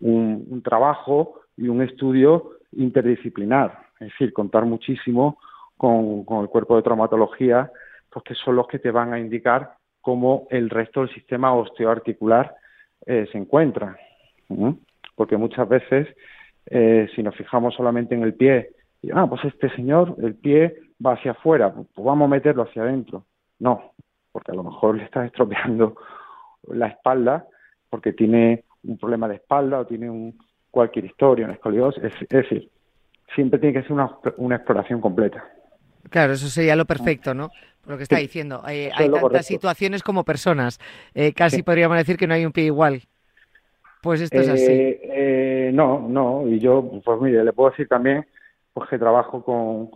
un, 0.00 0.62
trabajo 0.62 1.40
y 1.56 1.68
un 1.68 1.82
estudio 1.82 2.52
interdisciplinar, 2.72 3.78
es 4.00 4.08
decir, 4.08 4.32
contar 4.32 4.64
muchísimo 4.64 5.38
con, 5.76 6.24
el 6.42 6.48
cuerpo 6.48 6.76
de 6.76 6.82
traumatología, 6.82 7.70
porque 8.10 8.34
son 8.34 8.56
los 8.56 8.66
que 8.66 8.78
te 8.78 8.90
van 8.90 9.12
a 9.12 9.20
indicar 9.20 9.74
cómo 10.00 10.46
el 10.50 10.70
resto 10.70 11.00
del 11.00 11.14
sistema 11.14 11.54
osteoarticular 11.54 12.54
eh, 13.06 13.28
se 13.30 13.38
encuentra. 13.38 13.96
Porque 15.14 15.36
muchas 15.36 15.68
veces, 15.68 16.08
eh, 16.66 17.08
si 17.14 17.22
nos 17.22 17.36
fijamos 17.36 17.74
solamente 17.74 18.14
en 18.14 18.22
el 18.22 18.34
pie, 18.34 18.70
y, 19.02 19.10
ah, 19.12 19.26
pues 19.28 19.44
este 19.44 19.70
señor, 19.76 20.16
el 20.22 20.34
pie 20.34 20.76
va 21.04 21.12
hacia 21.12 21.32
afuera, 21.32 21.72
pues 21.72 21.88
vamos 21.96 22.26
a 22.26 22.30
meterlo 22.30 22.64
hacia 22.64 22.82
adentro. 22.82 23.26
No, 23.58 23.92
porque 24.32 24.52
a 24.52 24.54
lo 24.54 24.64
mejor 24.64 24.96
le 24.96 25.04
estás 25.04 25.26
estropeando 25.26 25.96
la 26.68 26.88
espalda 26.88 27.46
porque 27.88 28.12
tiene 28.12 28.64
un 28.84 28.98
problema 28.98 29.28
de 29.28 29.36
espalda 29.36 29.80
o 29.80 29.86
tiene 29.86 30.08
un, 30.08 30.38
cualquier 30.70 31.06
historia, 31.06 31.44
una 31.44 31.54
escoliosis. 31.54 32.02
Es, 32.04 32.28
decir, 32.28 32.70
siempre 33.34 33.58
tiene 33.58 33.74
que 33.74 33.82
ser 33.82 33.92
una, 33.92 34.10
una 34.36 34.56
exploración 34.56 35.00
completa. 35.00 35.44
Claro, 36.08 36.32
eso 36.32 36.48
sería 36.48 36.76
lo 36.76 36.86
perfecto, 36.86 37.34
¿no? 37.34 37.50
Por 37.82 37.92
lo 37.92 37.96
que 37.96 38.02
está 38.02 38.18
diciendo. 38.18 38.62
hay 38.64 38.90
tantas 38.90 39.46
situaciones 39.46 40.02
como 40.02 40.24
personas. 40.24 40.78
Eh, 41.14 41.32
casi 41.32 41.62
podríamos 41.62 41.96
decir 41.96 42.16
que 42.16 42.26
no 42.26 42.34
hay 42.34 42.44
un 42.44 42.52
pie 42.52 42.64
igual. 42.64 43.02
Pues 44.02 44.20
esto 44.20 44.38
es 44.38 44.48
así. 44.48 44.72
Eh, 44.72 45.00
eh, 45.02 45.70
no, 45.72 46.06
no. 46.08 46.48
Y 46.48 46.58
yo, 46.58 46.90
pues 47.04 47.20
mire, 47.20 47.44
le 47.44 47.52
puedo 47.52 47.70
decir 47.70 47.86
también 47.88 48.26
pues 48.72 48.88
que 48.88 48.98
trabajo 48.98 49.42
con, 49.44 49.90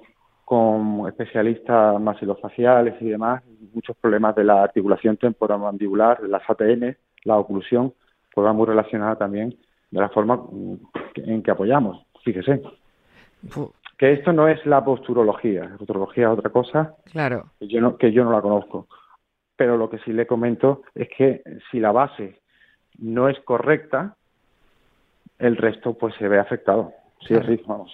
con 0.44 1.08
especialistas 1.08 2.00
masilofaciales 2.00 2.94
y 3.00 3.08
demás, 3.08 3.42
muchos 3.72 3.96
problemas 3.96 4.34
de 4.34 4.44
la 4.44 4.62
articulación 4.62 5.16
temporomandibular, 5.16 6.20
de 6.20 6.28
las 6.28 6.42
ATN, 6.48 6.96
la 7.24 7.38
oclusión, 7.38 7.94
pues 8.34 8.46
va 8.46 8.52
muy 8.52 8.66
relacionada 8.66 9.16
también 9.16 9.56
de 9.90 10.00
la 10.00 10.08
forma 10.08 10.42
en 11.14 11.42
que 11.42 11.50
apoyamos, 11.50 12.04
fíjese. 12.24 12.60
Que 13.98 14.12
esto 14.12 14.32
no 14.32 14.48
es 14.48 14.64
la 14.66 14.84
posturología, 14.84 15.64
la 15.64 15.76
posturología 15.76 16.26
es 16.26 16.38
otra 16.38 16.50
cosa 16.50 16.94
claro. 17.12 17.50
que, 17.60 17.68
yo 17.68 17.80
no, 17.80 17.96
que 17.96 18.12
yo 18.12 18.24
no 18.24 18.32
la 18.32 18.42
conozco. 18.42 18.88
Pero 19.56 19.76
lo 19.76 19.88
que 19.88 19.98
sí 20.00 20.12
le 20.12 20.26
comento 20.26 20.82
es 20.94 21.08
que 21.16 21.42
si 21.70 21.78
la 21.78 21.92
base 21.92 22.40
no 22.98 23.28
es 23.28 23.38
correcta, 23.40 24.16
el 25.38 25.56
resto 25.56 25.96
pues 25.96 26.14
se 26.16 26.28
ve 26.28 26.38
afectado. 26.38 26.92
Sí, 27.26 27.34
vamos. 27.66 27.92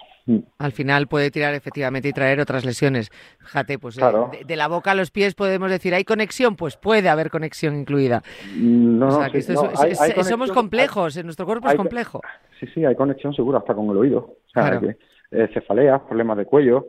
Al 0.59 0.71
final 0.71 1.07
puede 1.07 1.31
tirar 1.31 1.53
efectivamente 1.53 2.07
y 2.09 2.13
traer 2.13 2.39
otras 2.39 2.65
lesiones. 2.65 3.09
Fíjate, 3.39 3.79
pues 3.79 3.97
eh, 3.97 4.01
de, 4.45 4.55
la 4.55 4.67
boca 4.67 4.91
a 4.91 4.95
los 4.95 5.11
pies 5.11 5.35
podemos 5.35 5.69
decir, 5.69 5.93
¿hay 5.93 6.03
conexión? 6.03 6.55
Pues 6.55 6.77
puede 6.77 7.09
haber 7.09 7.29
conexión 7.29 7.75
incluida. 7.75 8.21
No, 8.55 9.07
o 9.07 9.29
sea, 9.29 10.23
somos 10.23 10.51
complejos, 10.51 11.17
en 11.17 11.25
nuestro 11.25 11.45
cuerpo 11.45 11.69
es 11.69 11.75
complejo. 11.75 12.21
Sí, 12.59 12.67
sí, 12.73 12.85
hay 12.85 12.95
conexión 12.95 13.33
seguro 13.33 13.57
hasta 13.57 13.73
con 13.73 13.89
el 13.89 13.97
oído. 13.97 14.19
O 14.19 14.49
sea, 14.53 14.79
que, 14.79 14.97
eh, 15.31 15.49
cefaleas, 15.53 16.01
problemas 16.01 16.37
de 16.37 16.45
cuello. 16.45 16.87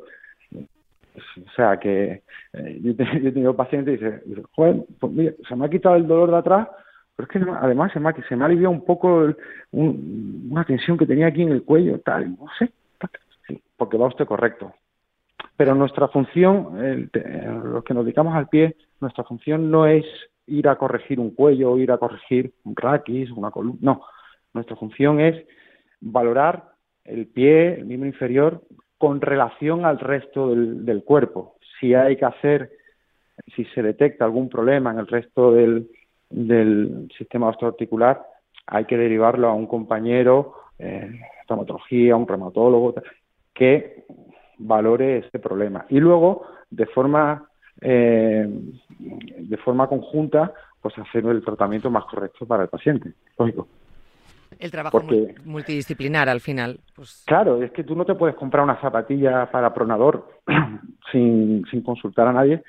O 1.14 1.50
sea, 1.54 1.78
que 1.78 2.22
eh, 2.52 2.80
yo, 2.82 2.92
he 2.92 3.32
tenido 3.32 3.54
pacientes 3.54 4.00
y 4.00 4.04
dice, 4.04 4.42
joder, 4.52 4.84
pues 4.98 5.12
mira, 5.12 5.32
se 5.48 5.56
me 5.56 5.66
ha 5.66 5.68
quitado 5.68 5.96
el 5.96 6.06
dolor 6.06 6.30
de 6.30 6.36
atrás, 6.38 6.68
pero 7.14 7.28
es 7.28 7.32
que 7.32 7.50
además 7.60 7.92
se 7.92 8.00
me 8.00 8.08
ha, 8.08 8.14
se 8.28 8.36
me 8.36 8.44
ha 8.44 8.46
aliviado 8.46 8.70
un 8.70 8.84
poco 8.84 9.28
una 9.72 10.64
tensión 10.64 10.96
que 10.96 11.06
tenía 11.06 11.26
aquí 11.26 11.42
en 11.42 11.52
el 11.52 11.62
cuello, 11.62 12.00
tal, 12.00 12.30
no 12.30 12.46
sé, 12.58 12.72
porque 13.76 13.98
va 13.98 14.08
usted 14.08 14.24
correcto. 14.24 14.72
Pero 15.56 15.74
nuestra 15.74 16.08
función, 16.08 16.82
el, 16.82 17.10
los 17.64 17.84
que 17.84 17.92
nos 17.92 18.04
dedicamos 18.04 18.34
al 18.34 18.48
pie, 18.48 18.76
nuestra 19.00 19.24
función 19.24 19.70
no 19.70 19.86
es 19.86 20.04
ir 20.46 20.66
a 20.68 20.76
corregir 20.76 21.20
un 21.20 21.30
cuello, 21.30 21.76
ir 21.76 21.92
a 21.92 21.98
corregir 21.98 22.52
un 22.64 22.74
raquis, 22.74 23.30
una 23.30 23.50
columna, 23.50 23.78
no. 23.82 24.02
Nuestra 24.54 24.76
función 24.76 25.20
es 25.20 25.46
valorar 26.00 26.71
el 27.04 27.26
pie, 27.26 27.74
el 27.74 27.86
miembro 27.86 28.08
inferior, 28.08 28.62
con 28.98 29.20
relación 29.20 29.84
al 29.84 29.98
resto 29.98 30.50
del, 30.50 30.84
del 30.84 31.02
cuerpo. 31.02 31.56
Si 31.80 31.94
hay 31.94 32.16
que 32.16 32.24
hacer, 32.24 32.70
si 33.56 33.64
se 33.66 33.82
detecta 33.82 34.24
algún 34.24 34.48
problema 34.48 34.92
en 34.92 34.98
el 34.98 35.06
resto 35.06 35.52
del, 35.52 35.88
del 36.30 37.08
sistema 37.16 37.48
osteoarticular, 37.48 38.22
hay 38.66 38.84
que 38.84 38.96
derivarlo 38.96 39.48
a 39.48 39.54
un 39.54 39.66
compañero, 39.66 40.54
eh, 40.78 41.20
traumatología, 41.46 42.16
un 42.16 42.28
reumatólogo, 42.28 42.94
que 43.52 44.04
valore 44.58 45.18
este 45.18 45.38
problema. 45.38 45.86
Y 45.88 45.98
luego, 45.98 46.46
de 46.70 46.86
forma, 46.86 47.48
eh, 47.80 48.46
de 48.98 49.56
forma 49.58 49.88
conjunta, 49.88 50.52
pues 50.80 50.96
hacer 50.98 51.26
el 51.26 51.44
tratamiento 51.44 51.90
más 51.90 52.04
correcto 52.06 52.46
para 52.46 52.64
el 52.64 52.68
paciente, 52.68 53.12
lógico. 53.38 53.68
El 54.62 54.70
trabajo 54.70 55.02
multidisciplinar 55.44 56.28
al 56.28 56.40
final. 56.40 56.78
Pues... 56.94 57.24
Claro, 57.26 57.60
es 57.62 57.72
que 57.72 57.82
tú 57.82 57.96
no 57.96 58.04
te 58.04 58.14
puedes 58.14 58.36
comprar 58.36 58.62
una 58.62 58.80
zapatilla 58.80 59.50
para 59.50 59.74
pronador 59.74 60.28
sin, 61.12 61.64
sin 61.68 61.82
consultar 61.82 62.28
a 62.28 62.32
nadie, 62.32 62.62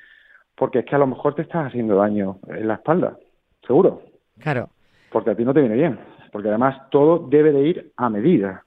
porque 0.56 0.80
es 0.80 0.84
que 0.84 0.96
a 0.96 0.98
lo 0.98 1.06
mejor 1.06 1.36
te 1.36 1.42
estás 1.42 1.68
haciendo 1.68 1.94
daño 1.94 2.38
en 2.48 2.66
la 2.66 2.74
espalda, 2.74 3.16
seguro. 3.64 4.02
Claro. 4.40 4.70
Porque 5.12 5.30
a 5.30 5.36
ti 5.36 5.44
no 5.44 5.54
te 5.54 5.60
viene 5.60 5.76
bien, 5.76 6.00
porque 6.32 6.48
además 6.48 6.90
todo 6.90 7.28
debe 7.28 7.52
de 7.52 7.62
ir 7.62 7.92
a 7.96 8.10
medida. 8.10 8.63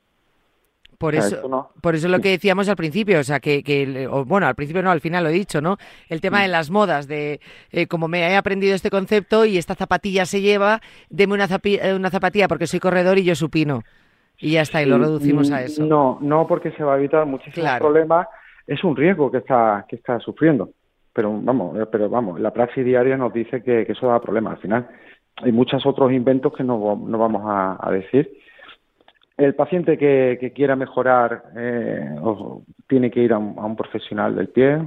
Por 0.98 1.14
eso, 1.14 1.72
por 1.80 1.94
eso 1.94 2.08
lo 2.08 2.20
que 2.20 2.30
decíamos 2.30 2.68
al 2.70 2.76
principio, 2.76 3.20
o 3.20 3.24
sea, 3.24 3.40
que, 3.40 4.08
bueno, 4.26 4.48
al 4.48 4.56
principio 4.56 4.82
no, 4.82 4.90
al 4.90 5.00
final 5.00 5.24
lo 5.24 5.30
he 5.30 5.34
dicho, 5.34 5.62
¿no? 5.62 5.78
El 6.10 6.22
tema 6.22 6.42
de 6.42 6.48
las 6.48 6.72
modas, 6.72 7.08
de 7.08 7.40
eh, 7.72 7.86
como 7.86 8.08
me 8.08 8.22
he 8.22 8.36
aprendido 8.36 8.74
este 8.74 8.90
concepto 8.90 9.46
y 9.46 9.60
esta 9.60 9.76
zapatilla 9.76 10.26
se 10.26 10.42
lleva, 10.42 10.82
deme 11.10 11.36
una, 11.36 11.48
eh, 11.64 11.94
una 11.94 12.10
zapatilla 12.10 12.48
porque 12.48 12.66
soy 12.66 12.80
corredor 12.80 13.20
y 13.20 13.24
yo 13.26 13.36
supino. 13.36 13.84
Y 14.40 14.54
ya 14.54 14.62
está, 14.62 14.82
y 14.82 14.88
lo 14.88 14.98
reducimos 14.98 15.52
a 15.52 15.62
eso. 15.62 15.86
No, 15.86 16.18
no 16.20 16.48
porque 16.48 16.72
se 16.72 16.84
va 16.84 16.96
a 16.96 16.98
evitar 16.98 17.28
muchísimos 17.28 17.78
problemas, 17.78 18.28
es 18.66 18.84
un 18.84 18.96
riesgo 18.96 19.30
que 19.30 19.38
está, 19.38 19.86
que 19.88 19.98
está 19.98 20.20
sufriendo. 20.20 20.72
Pero 21.14 21.40
vamos, 21.42 21.78
pero 21.92 22.10
vamos, 22.10 22.40
la 22.40 22.52
praxis 22.52 22.84
diaria 22.84 23.18
nos 23.18 23.34
dice 23.34 23.62
que, 23.62 23.84
eso 23.84 24.08
da 24.08 24.20
problemas 24.20 24.54
al 24.56 24.62
final. 24.62 24.88
Hay 25.44 25.52
muchos 25.52 25.86
otros 25.86 26.12
inventos 26.12 26.54
que 26.54 26.64
no, 26.64 27.00
no 27.06 27.18
vamos 27.20 27.44
a 27.46 27.92
decir 27.92 28.32
el 29.38 29.54
paciente 29.54 29.98
que, 29.98 30.52
quiera 30.56 30.76
mejorar 30.76 31.44
eh, 31.56 32.16
tiene 32.88 33.12
que 33.12 33.22
ir 33.22 33.34
a 33.34 33.38
un, 33.38 33.76
profesional 33.76 34.36
del 34.36 34.50
pie, 34.50 34.80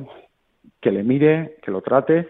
que 0.81 0.91
le 0.91 1.05
mire, 1.05 1.57
que 1.63 1.71
lo 1.71 1.81
trate 1.81 2.29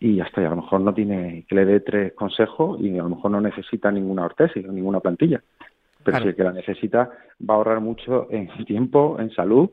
y 0.00 0.16
ya 0.16 0.24
está. 0.24 0.42
Y 0.42 0.44
a 0.44 0.50
lo 0.50 0.56
mejor 0.56 0.80
no 0.80 0.92
tiene 0.92 1.44
que 1.48 1.54
le 1.54 1.64
dé 1.64 1.80
tres 1.80 2.12
consejos 2.14 2.80
y 2.80 2.98
a 2.98 3.02
lo 3.02 3.10
mejor 3.10 3.30
no 3.30 3.40
necesita 3.40 3.92
ninguna 3.92 4.24
ortesis 4.24 4.66
o 4.66 4.72
ninguna 4.72 5.00
plantilla. 5.00 5.40
Pero 6.04 6.18
si 6.18 6.28
el 6.28 6.34
que 6.34 6.42
la 6.42 6.52
necesita 6.52 7.10
va 7.48 7.54
a 7.54 7.56
ahorrar 7.58 7.80
mucho 7.80 8.26
en 8.30 8.48
tiempo, 8.66 9.16
en 9.20 9.30
salud 9.30 9.70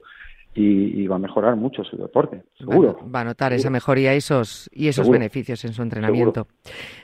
y, 0.54 1.08
va 1.08 1.16
a 1.16 1.20
mejorar 1.20 1.56
mucho 1.56 1.84
su 1.84 1.96
deporte, 1.96 2.44
seguro. 2.58 3.00
Va, 3.14 3.22
a 3.22 3.24
notar 3.24 3.54
esa 3.54 3.70
mejoría 3.70 4.14
y 4.14 4.18
esos, 4.18 4.70
y 4.74 4.90
esos 4.90 5.10
beneficios 5.10 5.64
en 5.64 5.74
su 5.74 5.82
entrenamiento. 5.82 6.48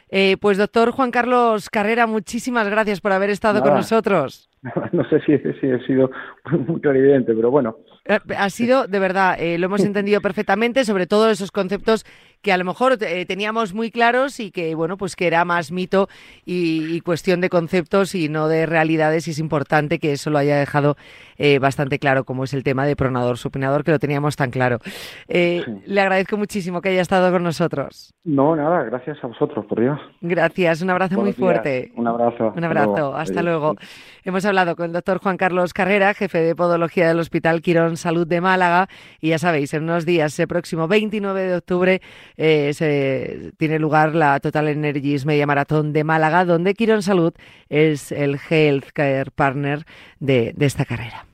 Eh, 0.09 0.37
pues 0.39 0.57
doctor 0.57 0.91
Juan 0.91 1.11
Carlos 1.11 1.69
Carrera, 1.69 2.05
muchísimas 2.05 2.69
gracias 2.69 3.01
por 3.01 3.11
haber 3.11 3.29
estado 3.31 3.61
con 3.61 3.73
nosotros. 3.73 4.49
no 4.91 5.07
sé 5.09 5.19
si, 5.25 5.33
he 5.33 5.85
sido 5.85 6.11
muy 6.67 6.79
clarividente, 6.81 7.33
pero 7.33 7.51
bueno, 7.51 7.77
Eh, 8.05 8.19
ha 8.37 8.49
sido, 8.49 8.87
de 8.87 8.99
verdad, 8.99 9.35
eh, 9.39 9.57
lo 9.57 9.65
hemos 9.65 9.81
entendido 9.85 10.21
perfectamente, 10.21 10.85
sobre 10.85 11.07
todo 11.07 11.29
esos 11.29 11.51
conceptos 11.51 12.05
que 12.45 12.53
a 12.53 12.57
lo 12.57 12.63
mejor 12.63 12.99
eh, 13.01 13.25
teníamos 13.25 13.73
muy 13.73 13.89
claros 13.89 14.39
y 14.39 14.51
que, 14.51 14.75
bueno, 14.75 14.97
pues 14.97 15.15
que 15.15 15.25
era 15.25 15.43
más 15.45 15.71
mito 15.71 16.07
y, 16.45 17.01
cuestión 17.01 17.41
de 17.41 17.49
conceptos 17.49 18.13
y 18.13 18.29
no 18.29 18.47
de 18.47 18.67
realidades. 18.67 19.27
Y 19.27 19.31
es 19.31 19.39
importante 19.39 19.97
que 19.97 20.11
eso 20.11 20.29
lo 20.29 20.37
haya 20.37 20.57
dejado 20.57 20.95
bastante 21.59 21.99
claro, 21.99 22.23
como 22.23 22.45
es 22.45 22.53
el 22.53 22.63
tema 22.63 22.85
de 22.85 22.95
pronador, 22.95 23.37
supinador, 23.37 23.83
que 23.83 23.91
lo 23.91 23.99
teníamos 23.99 24.35
tan 24.35 24.51
claro. 24.51 24.79
Le 25.27 26.01
agradezco 26.01 26.37
muchísimo 26.37 26.81
que 26.81 26.89
haya 26.89 27.01
estado 27.01 27.31
con 27.31 27.43
nosotros. 27.43 28.13
No, 28.23 28.55
nada, 28.55 28.83
gracias 28.83 29.17
a 29.23 29.27
vosotros, 29.27 29.65
por 29.65 29.81
Dios. 29.81 29.99
Gracias, 30.21 30.81
un 30.81 30.89
abrazo 30.91 31.19
muy 31.19 31.33
fuerte. 31.33 31.91
Un 31.95 32.07
abrazo. 32.07 32.53
Un 32.55 32.63
abrazo, 32.63 33.15
hasta 33.15 33.41
luego. 33.41 33.75
Hemos 34.23 34.45
hablado 34.45 34.75
con 34.75 34.87
el 34.87 34.93
doctor 34.93 35.19
Juan 35.19 35.37
Carlos 35.37 35.73
Carrera, 35.73 36.13
jefe 36.13 36.39
de 36.39 36.55
podología 36.55 37.07
del 37.07 37.19
Hospital 37.19 37.61
Quirón 37.61 37.97
Salud 37.97 38.25
de 38.25 38.41
Málaga. 38.41 38.87
Y 39.21 39.29
ya 39.29 39.37
sabéis, 39.37 39.73
en 39.73 39.83
unos 39.83 40.05
días, 40.05 40.37
el 40.39 40.47
próximo 40.47 40.87
29 40.87 41.41
de 41.43 41.55
octubre, 41.55 42.01
eh, 42.37 43.51
tiene 43.57 43.79
lugar 43.79 44.15
la 44.15 44.39
Total 44.39 44.67
Energies 44.67 45.25
Media 45.25 45.47
Maratón 45.47 45.93
de 45.93 46.03
Málaga, 46.03 46.45
donde 46.45 46.73
Quirón 46.73 47.03
Salud 47.03 47.33
es 47.69 48.11
el 48.11 48.39
Healthcare 48.49 49.31
Partner 49.31 49.85
de 50.19 50.53
esta 50.59 50.85
carrera. 50.85 51.25